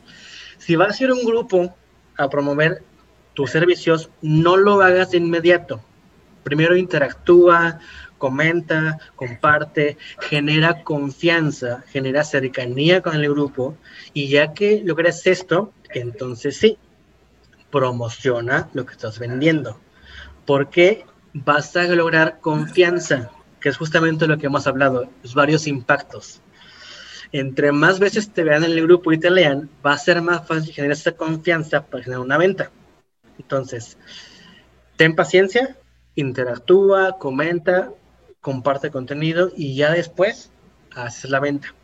si 0.57 0.77
vas 0.77 0.99
a 0.99 1.05
ir 1.05 1.11
a 1.11 1.15
un 1.15 1.25
grupo 1.25 1.75
a 2.21 2.29
promover 2.29 2.83
tus 3.35 3.51
servicios, 3.51 4.11
no 4.21 4.57
lo 4.57 4.83
hagas 4.83 5.11
de 5.11 5.17
inmediato. 5.17 5.81
Primero 6.43 6.77
interactúa, 6.77 7.81
comenta, 8.19 8.99
comparte, 9.17 9.97
genera 10.21 10.83
confianza, 10.85 11.83
genera 11.89 12.23
cercanía 12.25 13.01
con 13.01 13.15
el 13.17 13.31
grupo 13.31 13.77
y 14.13 14.29
ya 14.29 14.53
que 14.53 14.83
logres 14.85 15.27
esto, 15.27 15.73
entonces 15.95 16.59
sí, 16.59 16.77
promociona 17.71 18.69
lo 18.75 18.85
que 18.85 18.93
estás 18.93 19.19
vendiendo. 19.19 19.81
Porque 20.45 21.07
vas 21.33 21.75
a 21.77 21.85
lograr 21.85 22.41
confianza, 22.41 23.31
que 23.61 23.71
es 23.71 23.79
justamente 23.79 24.27
lo 24.27 24.37
que 24.37 24.47
hemos 24.47 24.67
hablado, 24.67 25.09
los 25.23 25.35
varios 25.35 25.67
impactos 25.67 26.43
entre 27.33 27.71
más 27.73 27.99
veces 27.99 28.31
te 28.31 28.43
vean 28.43 28.65
en 28.65 28.73
el 28.73 28.83
grupo 28.83 29.13
y 29.13 29.19
te 29.19 29.31
lean, 29.31 29.71
va 29.85 29.93
a 29.93 29.99
ser 29.99 30.21
más 30.21 30.47
fácil 30.47 30.75
generar 30.75 30.97
esa 30.97 31.13
confianza 31.13 31.87
para 31.87 32.03
generar 32.03 32.25
una 32.25 32.39
venta. 32.39 32.71
Entonces, 33.39 33.97
ten 34.97 35.15
paciencia, 35.15 35.77
interactúa, 36.17 37.19
comenta, 37.19 37.93
comparte 38.41 38.91
contenido 38.91 39.53
y 39.57 39.77
ya 39.77 39.93
después 39.93 40.51
haces 40.95 41.31
la 41.31 41.41
venta. 41.41 41.75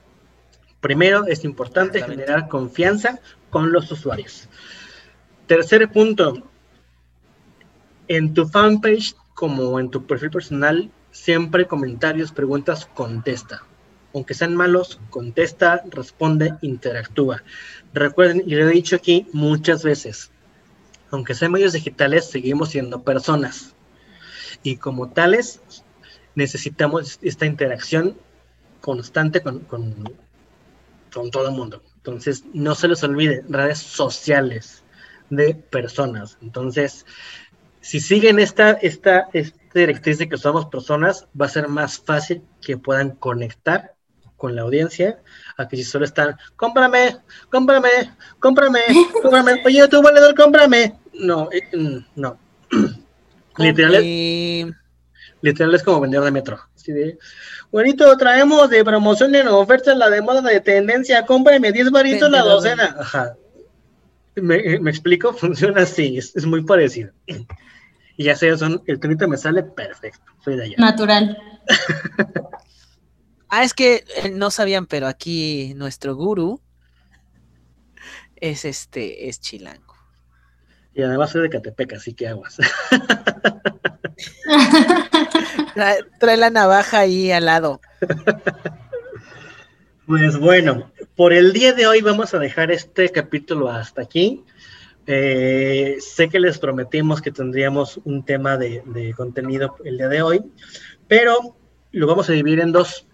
Primero 0.81 1.27
es 1.27 1.45
importante 1.45 2.03
generar 2.03 2.49
confianza 2.49 3.21
con 3.51 3.73
los 3.73 3.91
usuarios. 3.91 4.49
Tercer 5.47 5.89
punto, 5.91 6.43
en 8.09 8.35
tu 8.35 8.47
fanpage 8.49 9.15
como 9.35 9.79
en 9.79 9.91
tu 9.91 10.07
perfil 10.07 10.31
personal, 10.31 10.91
siempre 11.13 11.67
comentarios, 11.67 12.33
preguntas, 12.33 12.87
contesta 12.87 13.63
aunque 14.17 14.33
sean 14.33 14.57
malos, 14.57 14.99
contesta, 15.11 15.83
responde, 15.91 16.55
interactúa. 16.63 17.43
Recuerden, 17.93 18.43
y 18.47 18.55
lo 18.55 18.67
he 18.67 18.73
dicho 18.73 18.97
aquí 18.97 19.27
muchas 19.35 19.83
veces, 19.83 20.31
aunque 21.11 21.35
sean 21.35 21.53
medios 21.53 21.75
digitales, 21.75 22.31
seguimos 22.31 22.71
siendo 22.71 23.03
personas. 23.03 23.75
Y 24.63 24.77
como 24.79 25.11
tales, 25.11 25.61
necesitamos 26.35 27.19
esta 27.21 27.45
interacción 27.45 28.17
constante 28.81 29.43
con, 29.43 29.61
con, 29.61 29.93
todo 31.31 31.49
el 31.49 31.55
mundo. 31.55 31.83
Entonces, 31.97 32.45
no 32.55 32.75
se 32.75 32.89
les 32.89 33.03
olvide, 33.05 33.45
redes 33.51 33.81
sociales 33.81 34.83
de 35.29 35.55
personas. 35.55 36.39
Entonces, 36.41 37.05
si 37.83 38.01
siguen 38.01 38.39
esta, 38.39 38.73
esta, 38.73 39.29
esta 39.35 39.59
directriz 39.75 40.17
de 40.17 40.29
que 40.29 40.39
somos 40.39 40.67
personas, 40.67 41.29
va 41.39 41.47
a 41.47 41.51
ser 41.51 41.69
más 41.69 41.99
fácil 41.99 42.43
que 42.63 42.79
puedan 42.79 43.11
conectar 43.11 43.96
con 44.37 44.55
la 44.55 44.63
audiencia 44.63 45.19
a 45.57 45.67
que 45.69 45.77
si 45.77 45.85
solo 45.85 46.05
están, 46.05 46.37
cómprame, 46.57 47.17
cómprame, 47.51 47.89
cómprame, 48.39 48.81
cómprame, 49.23 49.63
oye 49.67 49.89
tú 49.89 50.03
valedor, 50.03 50.35
cómprame. 50.35 50.99
No, 51.15 51.49
eh, 51.53 51.63
mm, 51.77 51.99
no. 52.17 52.39
literal, 53.59 53.95
es, 53.97 54.67
literal 55.41 55.75
es 55.75 55.83
como 55.83 56.01
vender 56.01 56.21
de 56.21 56.31
metro. 56.31 56.61
Así 56.75 56.93
de, 56.93 57.19
buenito, 57.73 58.17
traemos 58.17 58.69
de 58.71 58.85
promoción 58.85 59.35
en 59.35 59.49
oferta 59.49 59.95
la 59.95 60.11
de 60.11 60.21
moda 60.21 60.43
de 60.43 60.61
tendencia, 60.61 61.25
cómprame 61.25 61.73
10 61.73 61.91
varitos 61.91 62.31
la 62.31 62.43
docena. 62.43 62.97
Ajá. 62.99 63.35
¿Me, 64.37 64.75
explico? 64.91 65.33
Funciona 65.35 65.83
así, 65.83 66.19
es, 66.19 66.45
muy 66.47 66.63
parecido. 66.63 67.11
Y 68.19 68.25
ya 68.25 68.37
sé, 68.37 68.57
son, 68.57 68.83
el 68.87 69.01
tonito 69.01 69.27
me 69.29 69.37
sale 69.37 69.63
perfecto. 69.63 70.33
Soy 70.45 70.57
de 70.57 70.65
allá. 70.65 70.75
Natural. 70.79 71.39
Ah, 73.49 73.63
es 73.63 73.75
que 73.75 74.05
eh, 74.17 74.31
no 74.31 74.51
sabían, 74.51 74.87
pero 74.87 75.07
aquí 75.07 75.73
nuestro 75.77 76.17
gurú 76.17 76.61
es 78.37 78.65
este, 78.65 79.29
es 79.29 79.41
chilango. 79.41 79.95
Y 80.95 81.03
además 81.03 81.31
soy 81.31 81.43
de 81.43 81.51
Catepec, 81.51 81.93
así 81.93 82.15
que 82.15 82.27
aguas. 82.27 82.57
trae, 86.19 86.37
la 86.37 86.51
navaja 86.51 87.01
ahí 87.01 87.31
al 87.31 87.45
lado. 87.45 87.81
Pues 90.07 90.39
bueno, 90.39 90.91
por 91.17 91.33
el 91.33 91.53
día 91.53 91.73
de 91.73 91.87
hoy 91.87 92.01
vamos 92.01 92.33
a 92.33 92.39
dejar 92.39 92.71
este 92.71 93.11
capítulo 93.11 93.71
hasta 93.71 94.03
aquí. 94.03 94.45
Eh, 95.07 95.99
sé 96.01 96.29
que 96.29 96.41
les 96.41 96.59
prometimos 96.59 97.21
que 97.21 97.31
tendríamos 97.31 98.01
un 98.05 98.25
tema 98.25 98.57
de, 98.57 98.83
de, 98.87 99.13
contenido 99.15 99.77
el 99.85 99.99
día 99.99 100.09
de 100.09 100.23
hoy, 100.23 100.43
pero 101.07 101.57
lo 101.93 102.07
vamos 102.07 102.29
a 102.29 102.33
dividir 102.33 102.61
en 102.61 102.73
dos 102.73 103.07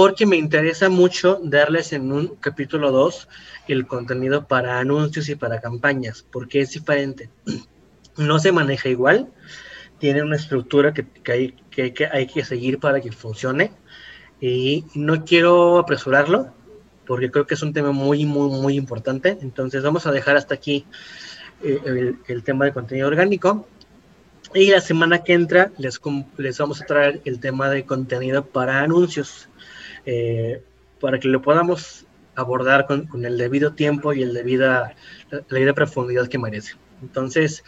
porque 0.00 0.26
me 0.26 0.36
interesa 0.36 0.88
mucho 0.88 1.40
darles 1.42 1.92
en 1.92 2.12
un 2.12 2.36
capítulo 2.36 2.92
2 2.92 3.26
el 3.66 3.84
contenido 3.88 4.46
para 4.46 4.78
anuncios 4.78 5.28
y 5.28 5.34
para 5.34 5.60
campañas, 5.60 6.24
porque 6.30 6.60
es 6.60 6.70
diferente. 6.70 7.30
No 8.16 8.38
se 8.38 8.52
maneja 8.52 8.88
igual, 8.88 9.28
tiene 9.98 10.22
una 10.22 10.36
estructura 10.36 10.94
que, 10.94 11.04
hay, 11.32 11.52
que, 11.70 12.08
hay 12.12 12.26
que 12.28 12.44
seguir 12.44 12.78
para 12.78 13.00
que 13.00 13.10
funcione 13.10 13.72
y 14.40 14.84
no 14.94 15.24
quiero 15.24 15.78
apresurarlo 15.78 16.52
porque 17.04 17.32
creo 17.32 17.46
que 17.48 17.54
es 17.54 17.62
un 17.62 17.72
tema 17.72 17.90
muy, 17.90 18.24
muy, 18.24 18.50
muy 18.50 18.76
importante. 18.76 19.36
Entonces 19.40 19.82
vamos 19.82 20.06
a 20.06 20.12
dejar 20.12 20.36
hasta 20.36 20.54
aquí 20.54 20.84
eh, 21.62 21.80
el, 21.84 22.18
el, 22.28 22.42
tema 22.44 22.66
de 22.66 22.72
contenido 22.72 23.08
orgánico. 23.08 23.66
Y 24.54 24.70
la 24.70 24.80
semana 24.80 25.22
que 25.22 25.34
entra 25.34 25.70
les, 25.78 26.00
les 26.38 26.58
vamos 26.58 26.80
a 26.80 26.86
traer 26.86 27.20
el 27.24 27.38
tema 27.40 27.68
de 27.68 27.84
contenido 27.84 28.44
para 28.44 28.80
anuncios. 28.80 29.48
Eh, 30.06 30.62
para 31.00 31.18
que 31.18 31.28
lo 31.28 31.42
podamos 31.42 32.06
abordar 32.34 32.86
con, 32.86 33.08
el 33.24 33.36
debido 33.36 33.72
tiempo 33.72 34.12
y 34.12 34.22
el 34.22 34.32
debida, 34.32 34.94
la, 35.30 35.40
debida 35.50 35.72
profundidad 35.74 36.28
que 36.28 36.38
merece. 36.38 36.74
Entonces, 37.02 37.62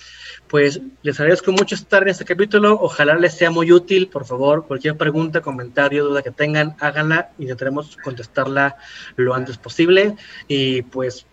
pues 0.49 0.81
les 1.03 1.19
agradezco 1.21 1.53
mucho 1.53 1.75
estar 1.75 2.03
en 2.03 2.09
este 2.09 2.25
capítulo. 2.25 2.79
Ojalá 2.81 3.15
les 3.15 3.37
sea 3.37 3.51
muy 3.51 3.71
útil. 3.71 4.09
Por 4.09 4.25
favor, 4.25 4.67
cualquier 4.67 4.97
pregunta, 4.97 5.41
comentario, 5.41 6.05
duda 6.05 6.23
que 6.23 6.31
tengan, 6.31 6.77
háganla. 6.81 7.31
y 7.39 7.43
Intentaremos 7.43 7.97
contestarla 8.03 8.77
lo 9.17 9.35
antes 9.35 9.59
posible. 9.59 10.17
Y 10.49 10.83
pues 10.83 11.27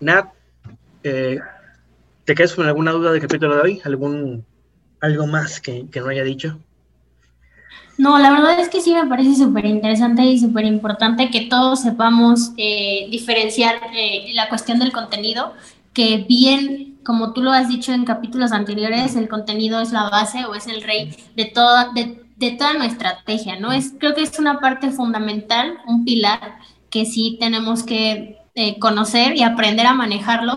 Nat, 0.00 0.28
eh, 1.02 1.38
¿te 2.24 2.34
quedas 2.34 2.54
con 2.54 2.66
alguna 2.66 2.92
duda 2.92 3.12
del 3.12 3.22
capítulo 3.22 3.56
de 3.56 3.62
hoy? 3.62 3.80
¿Algún, 3.84 4.44
¿Algo 5.00 5.26
más 5.26 5.60
que, 5.60 5.88
que 5.90 6.00
no 6.00 6.08
haya 6.08 6.24
dicho? 6.24 6.58
No, 7.98 8.16
la 8.16 8.30
verdad 8.30 8.60
es 8.60 8.68
que 8.68 8.80
sí 8.80 8.94
me 8.94 9.06
parece 9.06 9.34
súper 9.34 9.66
interesante 9.66 10.22
y 10.22 10.38
súper 10.38 10.64
importante 10.64 11.30
que 11.30 11.42
todos 11.42 11.80
sepamos 11.80 12.52
eh, 12.56 13.08
diferenciar 13.10 13.74
eh, 13.92 14.30
la 14.34 14.48
cuestión 14.48 14.78
del 14.78 14.92
contenido, 14.92 15.52
que 15.92 16.18
bien, 16.28 17.00
como 17.04 17.32
tú 17.32 17.42
lo 17.42 17.50
has 17.50 17.68
dicho 17.68 17.92
en 17.92 18.04
capítulos 18.04 18.52
anteriores, 18.52 19.16
el 19.16 19.28
contenido 19.28 19.80
es 19.80 19.90
la 19.90 20.08
base 20.10 20.44
o 20.46 20.54
es 20.54 20.68
el 20.68 20.82
rey 20.82 21.12
de 21.34 21.46
toda, 21.46 21.92
de, 21.92 22.24
de 22.36 22.52
toda 22.52 22.74
nuestra 22.74 23.10
estrategia, 23.10 23.58
¿no? 23.58 23.72
Es, 23.72 23.92
creo 23.98 24.14
que 24.14 24.22
es 24.22 24.38
una 24.38 24.60
parte 24.60 24.92
fundamental, 24.92 25.78
un 25.88 26.04
pilar 26.04 26.58
que 26.90 27.04
sí 27.04 27.36
tenemos 27.40 27.82
que 27.82 28.38
eh, 28.54 28.78
conocer 28.78 29.36
y 29.36 29.42
aprender 29.42 29.86
a 29.88 29.94
manejarlo, 29.94 30.56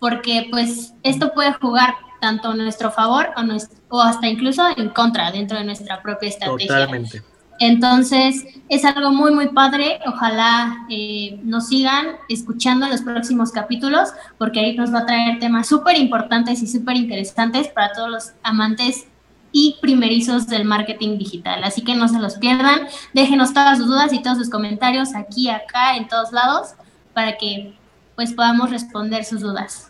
porque 0.00 0.48
pues 0.50 0.94
esto 1.04 1.34
puede 1.34 1.52
jugar 1.52 1.94
tanto 2.20 2.50
a 2.50 2.54
nuestro 2.54 2.90
favor 2.90 3.30
o, 3.36 3.96
o 3.96 4.00
hasta 4.00 4.28
incluso 4.28 4.62
en 4.76 4.90
contra 4.90 5.30
dentro 5.30 5.58
de 5.58 5.64
nuestra 5.64 6.02
propia 6.02 6.28
estrategia. 6.28 6.68
Totalmente. 6.68 7.22
Entonces, 7.60 8.46
es 8.70 8.86
algo 8.86 9.12
muy, 9.12 9.32
muy 9.32 9.48
padre. 9.48 10.00
Ojalá 10.06 10.86
eh, 10.88 11.38
nos 11.44 11.68
sigan 11.68 12.16
escuchando 12.30 12.86
en 12.86 12.92
los 12.92 13.02
próximos 13.02 13.52
capítulos, 13.52 14.08
porque 14.38 14.60
ahí 14.60 14.76
nos 14.76 14.94
va 14.94 15.00
a 15.00 15.06
traer 15.06 15.38
temas 15.38 15.68
súper 15.68 15.98
importantes 15.98 16.62
y 16.62 16.66
súper 16.66 16.96
interesantes 16.96 17.68
para 17.68 17.92
todos 17.92 18.10
los 18.10 18.32
amantes 18.42 19.06
y 19.52 19.76
primerizos 19.82 20.46
del 20.46 20.64
marketing 20.64 21.18
digital. 21.18 21.62
Así 21.62 21.82
que 21.82 21.94
no 21.94 22.08
se 22.08 22.18
los 22.18 22.36
pierdan. 22.36 22.88
Déjenos 23.12 23.52
todas 23.52 23.76
sus 23.76 23.88
dudas 23.88 24.10
y 24.14 24.22
todos 24.22 24.38
sus 24.38 24.48
comentarios 24.48 25.14
aquí, 25.14 25.50
acá, 25.50 25.96
en 25.96 26.08
todos 26.08 26.32
lados, 26.32 26.70
para 27.12 27.36
que 27.36 27.74
pues 28.16 28.32
podamos 28.32 28.70
responder 28.70 29.22
sus 29.26 29.42
dudas. 29.42 29.89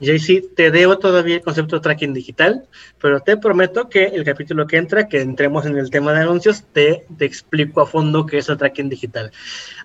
JC, 0.00 0.54
te 0.54 0.70
debo 0.70 0.98
todavía 0.98 1.36
el 1.36 1.42
concepto 1.42 1.76
de 1.76 1.82
tracking 1.82 2.12
digital, 2.12 2.66
pero 3.00 3.20
te 3.20 3.36
prometo 3.36 3.88
que 3.88 4.04
el 4.04 4.24
capítulo 4.24 4.66
que 4.66 4.76
entra, 4.76 5.08
que 5.08 5.20
entremos 5.20 5.64
en 5.66 5.76
el 5.76 5.90
tema 5.90 6.12
de 6.12 6.20
anuncios, 6.20 6.64
te, 6.72 7.06
te 7.16 7.24
explico 7.24 7.80
a 7.80 7.86
fondo 7.86 8.26
qué 8.26 8.38
es 8.38 8.48
el 8.48 8.58
tracking 8.58 8.88
digital. 8.88 9.32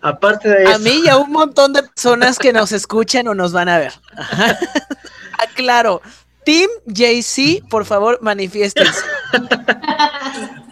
Aparte 0.01 0.49
de 0.49 0.63
eso. 0.63 0.75
A 0.75 0.79
mí 0.79 1.01
y 1.05 1.07
a 1.07 1.17
un 1.17 1.31
montón 1.31 1.73
de 1.73 1.83
personas 1.83 2.37
que 2.37 2.51
nos 2.51 2.71
escuchan 2.71 3.27
o 3.27 3.35
nos 3.35 3.53
van 3.53 3.69
a 3.69 3.77
ver. 3.77 3.93
Aclaro. 5.39 6.01
Team 6.43 6.69
JC, 6.87 7.61
por 7.69 7.85
favor, 7.85 8.19
manifiéstense. 8.21 9.01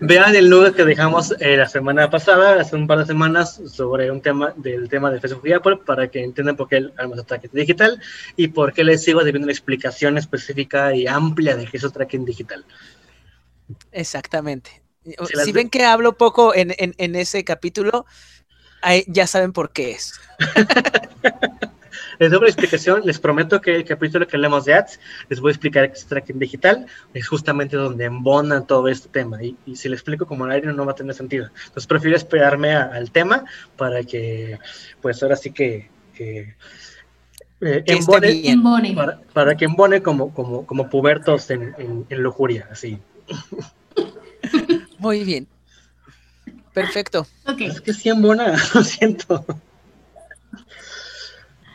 Vean 0.00 0.36
el 0.36 0.48
nudo 0.48 0.72
que 0.72 0.84
dejamos 0.84 1.34
eh, 1.40 1.56
la 1.56 1.68
semana 1.68 2.08
pasada, 2.08 2.60
hace 2.60 2.76
un 2.76 2.86
par 2.86 2.98
de 2.98 3.06
semanas, 3.06 3.60
sobre 3.66 4.10
un 4.10 4.20
tema 4.20 4.52
del 4.56 4.88
tema 4.88 5.10
de 5.10 5.20
Facebook 5.20 5.48
y 5.48 5.52
Apple, 5.52 5.78
para 5.84 6.08
que 6.08 6.22
entiendan 6.22 6.56
por 6.56 6.68
qué 6.68 6.76
el 6.76 6.92
el 6.98 7.24
tracking 7.24 7.50
digital 7.52 8.00
y 8.36 8.48
por 8.48 8.72
qué 8.72 8.84
les 8.84 9.02
sigo 9.02 9.24
debiendo 9.24 9.46
una 9.46 9.52
explicación 9.52 10.16
específica 10.16 10.94
y 10.94 11.06
amplia 11.08 11.56
de 11.56 11.66
qué 11.66 11.78
es 11.78 11.82
el 11.82 11.92
tracking 11.92 12.24
digital. 12.24 12.64
Exactamente. 13.90 14.82
Si, 15.44 15.52
ven 15.52 15.70
que 15.70 15.84
hablo 15.84 16.16
poco 16.16 16.54
en, 16.54 16.74
en 16.76 17.16
ese 17.16 17.42
capítulo, 17.42 18.06
ya 19.06 19.26
saben 19.26 19.52
por 19.52 19.72
qué 19.72 19.92
es. 19.92 20.12
Les 22.18 22.30
doy 22.30 22.38
una 22.38 22.48
explicación, 22.48 23.02
les 23.04 23.18
prometo 23.18 23.60
que 23.60 23.76
el 23.76 23.84
capítulo 23.84 24.26
que 24.26 24.36
hablemos 24.36 24.64
de 24.64 24.74
ads, 24.74 24.98
les 25.28 25.40
voy 25.40 25.50
a 25.50 25.52
explicar 25.52 25.90
qué 25.90 25.98
es 25.98 26.06
tracking 26.06 26.38
digital, 26.38 26.86
es 27.14 27.28
justamente 27.28 27.76
donde 27.76 28.06
embona 28.06 28.62
todo 28.62 28.88
este 28.88 29.08
tema. 29.08 29.42
Y, 29.42 29.56
si 29.76 29.88
le 29.88 29.94
explico 29.94 30.26
como 30.26 30.44
al 30.44 30.52
aire 30.52 30.72
no 30.72 30.84
va 30.84 30.92
a 30.92 30.96
tener 30.96 31.14
sentido. 31.14 31.50
Entonces 31.66 31.86
prefiero 31.86 32.16
esperarme 32.16 32.74
al 32.74 33.10
tema 33.10 33.44
para 33.76 34.02
que, 34.02 34.58
pues 35.00 35.22
ahora 35.22 35.36
sí 35.36 35.52
que, 35.52 35.88
que 36.14 36.56
eh, 37.60 37.84
embone, 37.86 38.96
Para, 39.32 39.56
que 39.56 39.64
embone 39.64 40.02
como, 40.02 40.32
como, 40.32 40.66
como 40.66 40.88
pubertos 40.88 41.50
en, 41.50 41.74
en, 42.08 42.22
lujuria, 42.22 42.68
así. 42.70 42.98
Muy 44.98 45.24
bien. 45.24 45.46
Perfecto. 46.72 47.26
Es 47.58 47.80
que 47.80 47.92
sí 47.92 48.08
embona, 48.08 48.56
lo 48.74 48.82
siento. 48.82 49.44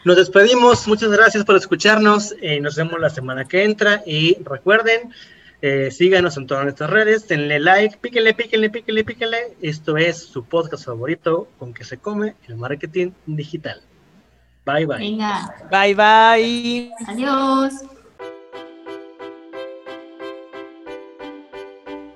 Nos 0.05 0.17
despedimos, 0.17 0.85
muchas 0.85 1.09
gracias 1.11 1.45
por 1.45 1.55
escucharnos, 1.55 2.35
eh, 2.41 2.59
nos 2.59 2.75
vemos 2.75 2.99
la 2.99 3.09
semana 3.09 3.45
que 3.45 3.63
entra 3.63 4.03
y 4.05 4.37
recuerden, 4.43 5.13
eh, 5.61 5.91
síganos 5.91 6.35
en 6.35 6.45
todas 6.45 6.65
nuestras 6.65 6.89
redes, 6.89 7.25
denle 7.29 7.57
like, 7.57 7.97
píquenle, 7.99 8.33
píquenle, 8.33 8.69
píquenle, 8.69 9.05
píquenle. 9.05 9.57
Esto 9.61 9.95
es 9.95 10.17
su 10.17 10.43
podcast 10.43 10.83
favorito 10.83 11.47
con 11.57 11.73
que 11.73 11.85
se 11.85 11.99
come 11.99 12.35
el 12.49 12.57
marketing 12.57 13.11
digital. 13.25 13.81
Bye 14.65 14.85
bye. 14.85 14.97
Venga. 14.97 15.55
Bye 15.71 15.95
bye. 15.95 16.91
Adiós. 17.07 17.73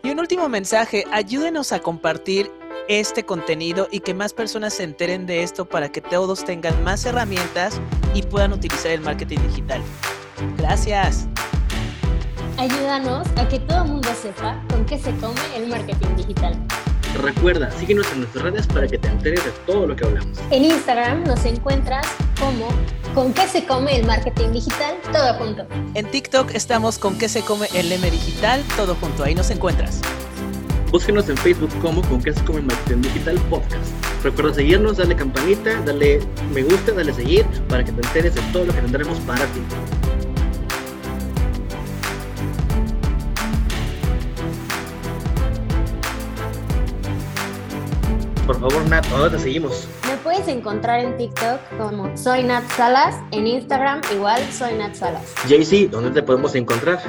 Y 0.04 0.10
un 0.10 0.20
último 0.20 0.50
mensaje, 0.50 1.06
ayúdenos 1.10 1.72
a 1.72 1.80
compartir 1.80 2.52
este 2.88 3.26
contenido 3.26 3.88
y 3.92 4.00
que 4.00 4.14
más 4.14 4.34
personas 4.34 4.74
se 4.74 4.84
enteren 4.84 5.26
de 5.26 5.44
esto 5.44 5.66
para 5.66 5.90
que 5.90 6.02
todos 6.02 6.46
tengan 6.46 6.84
más 6.84 7.06
herramientas 7.06 7.80
y 8.14 8.22
puedan 8.22 8.54
utilizar 8.54 8.92
el 8.92 9.02
marketing 9.02 9.40
digital. 9.48 9.82
Gracias. 10.58 11.28
Ayúdanos 12.58 13.28
a 13.36 13.48
que 13.48 13.60
todo 13.60 13.84
el 13.84 13.92
mundo 13.92 14.10
sepa 14.20 14.64
con 14.70 14.86
qué 14.86 14.98
se 14.98 15.12
come 15.18 15.40
el 15.56 15.68
marketing 15.68 16.16
digital. 16.16 16.58
Recuerda, 17.22 17.72
síguenos 17.72 18.12
en 18.12 18.20
nuestras 18.22 18.44
redes 18.44 18.68
para 18.68 18.88
que 18.88 18.98
te 18.98 19.08
enteres 19.08 19.44
de 19.46 19.52
todo 19.66 19.88
lo 19.88 19.96
que 19.96 20.06
hablamos. 20.06 20.38
En 20.52 20.66
Instagram 20.66 21.24
nos 21.24 21.46
encuentras 21.46 22.06
como 22.40 22.68
con 23.14 23.34
qué 23.34 23.48
se 23.48 23.66
come 23.66 23.96
el 23.98 24.06
marketing 24.06 24.52
digital, 24.52 24.98
todo 25.12 25.34
junto. 25.36 25.68
En 25.94 26.06
TikTok 26.10 26.52
estamos 26.54 27.00
con 27.00 27.18
qué 27.18 27.30
se 27.30 27.42
come 27.42 27.68
el 27.74 27.92
M 27.92 28.10
digital, 28.12 28.64
todo 28.76 28.96
junto. 28.96 29.24
Ahí 29.24 29.34
nos 29.34 29.50
encuentras. 29.50 30.02
Búsquenos 30.92 31.28
en 31.28 31.36
Facebook 31.38 31.70
como 31.82 32.02
con 32.04 32.22
que 32.22 32.32
se 32.32 32.44
come 32.46 32.62
marketing 32.62 33.02
digital 33.02 33.38
podcast. 33.50 33.92
Recuerda 34.24 34.54
seguirnos, 34.54 34.98
darle 34.98 35.18
campanita, 35.18 35.82
darle 35.82 36.22
me 36.54 36.64
gusta, 36.64 36.94
darle 36.94 37.14
seguir 37.14 37.46
para 37.68 37.84
que 37.84 37.92
te 37.92 38.08
enteres 38.08 38.36
de 38.36 38.42
todo 38.54 38.66
lo 38.66 38.74
que 38.74 38.82
tendremos 38.82 39.20
para 39.20 39.46
ti. 39.48 39.62
Por 48.46 48.58
favor, 48.62 48.90
Nat, 48.90 49.06
¿dónde 49.08 49.38
te 49.38 49.44
seguimos? 49.44 49.90
Me 50.08 50.16
puedes 50.24 50.48
encontrar 50.48 51.02
en 51.02 51.18
TikTok 51.18 51.60
como 51.78 52.16
Soy 52.16 52.44
Nat 52.44 52.64
Salas, 52.78 53.16
en 53.32 53.46
Instagram 53.46 54.00
igual 54.14 54.42
Soy 54.54 54.74
Nat 54.76 54.96
Salas. 54.96 55.36
JC, 55.50 55.90
¿dónde 55.90 56.12
te 56.12 56.24
podemos 56.24 56.56
encontrar? 56.56 57.00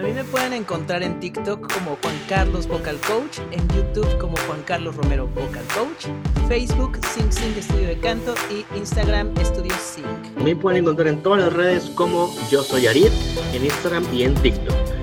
A 0.00 0.02
mí 0.02 0.12
me 0.14 0.24
pueden 0.24 0.54
encontrar 0.54 1.02
en 1.02 1.20
TikTok 1.20 1.70
como 1.74 1.98
Juan 2.00 2.14
Carlos 2.26 2.66
Vocal 2.66 2.98
Coach, 3.06 3.38
en 3.50 3.68
YouTube 3.68 4.16
como 4.16 4.34
Juan 4.46 4.62
Carlos 4.62 4.96
Romero 4.96 5.26
Vocal 5.26 5.62
Coach, 5.74 6.06
Facebook 6.48 6.98
Sing 7.04 7.30
Sing 7.30 7.52
Estudio 7.54 7.88
de 7.88 7.98
Canto 7.98 8.34
y 8.50 8.64
Instagram 8.78 9.36
Estudio 9.38 9.74
Sing. 9.78 10.06
Me 10.42 10.56
pueden 10.56 10.84
encontrar 10.84 11.08
en 11.08 11.22
todas 11.22 11.40
las 11.40 11.52
redes 11.52 11.84
como 11.96 12.34
Yo 12.50 12.62
Soy 12.62 12.86
en 12.86 13.62
Instagram 13.62 14.06
y 14.10 14.22
en 14.22 14.34
TikTok. 14.36 14.99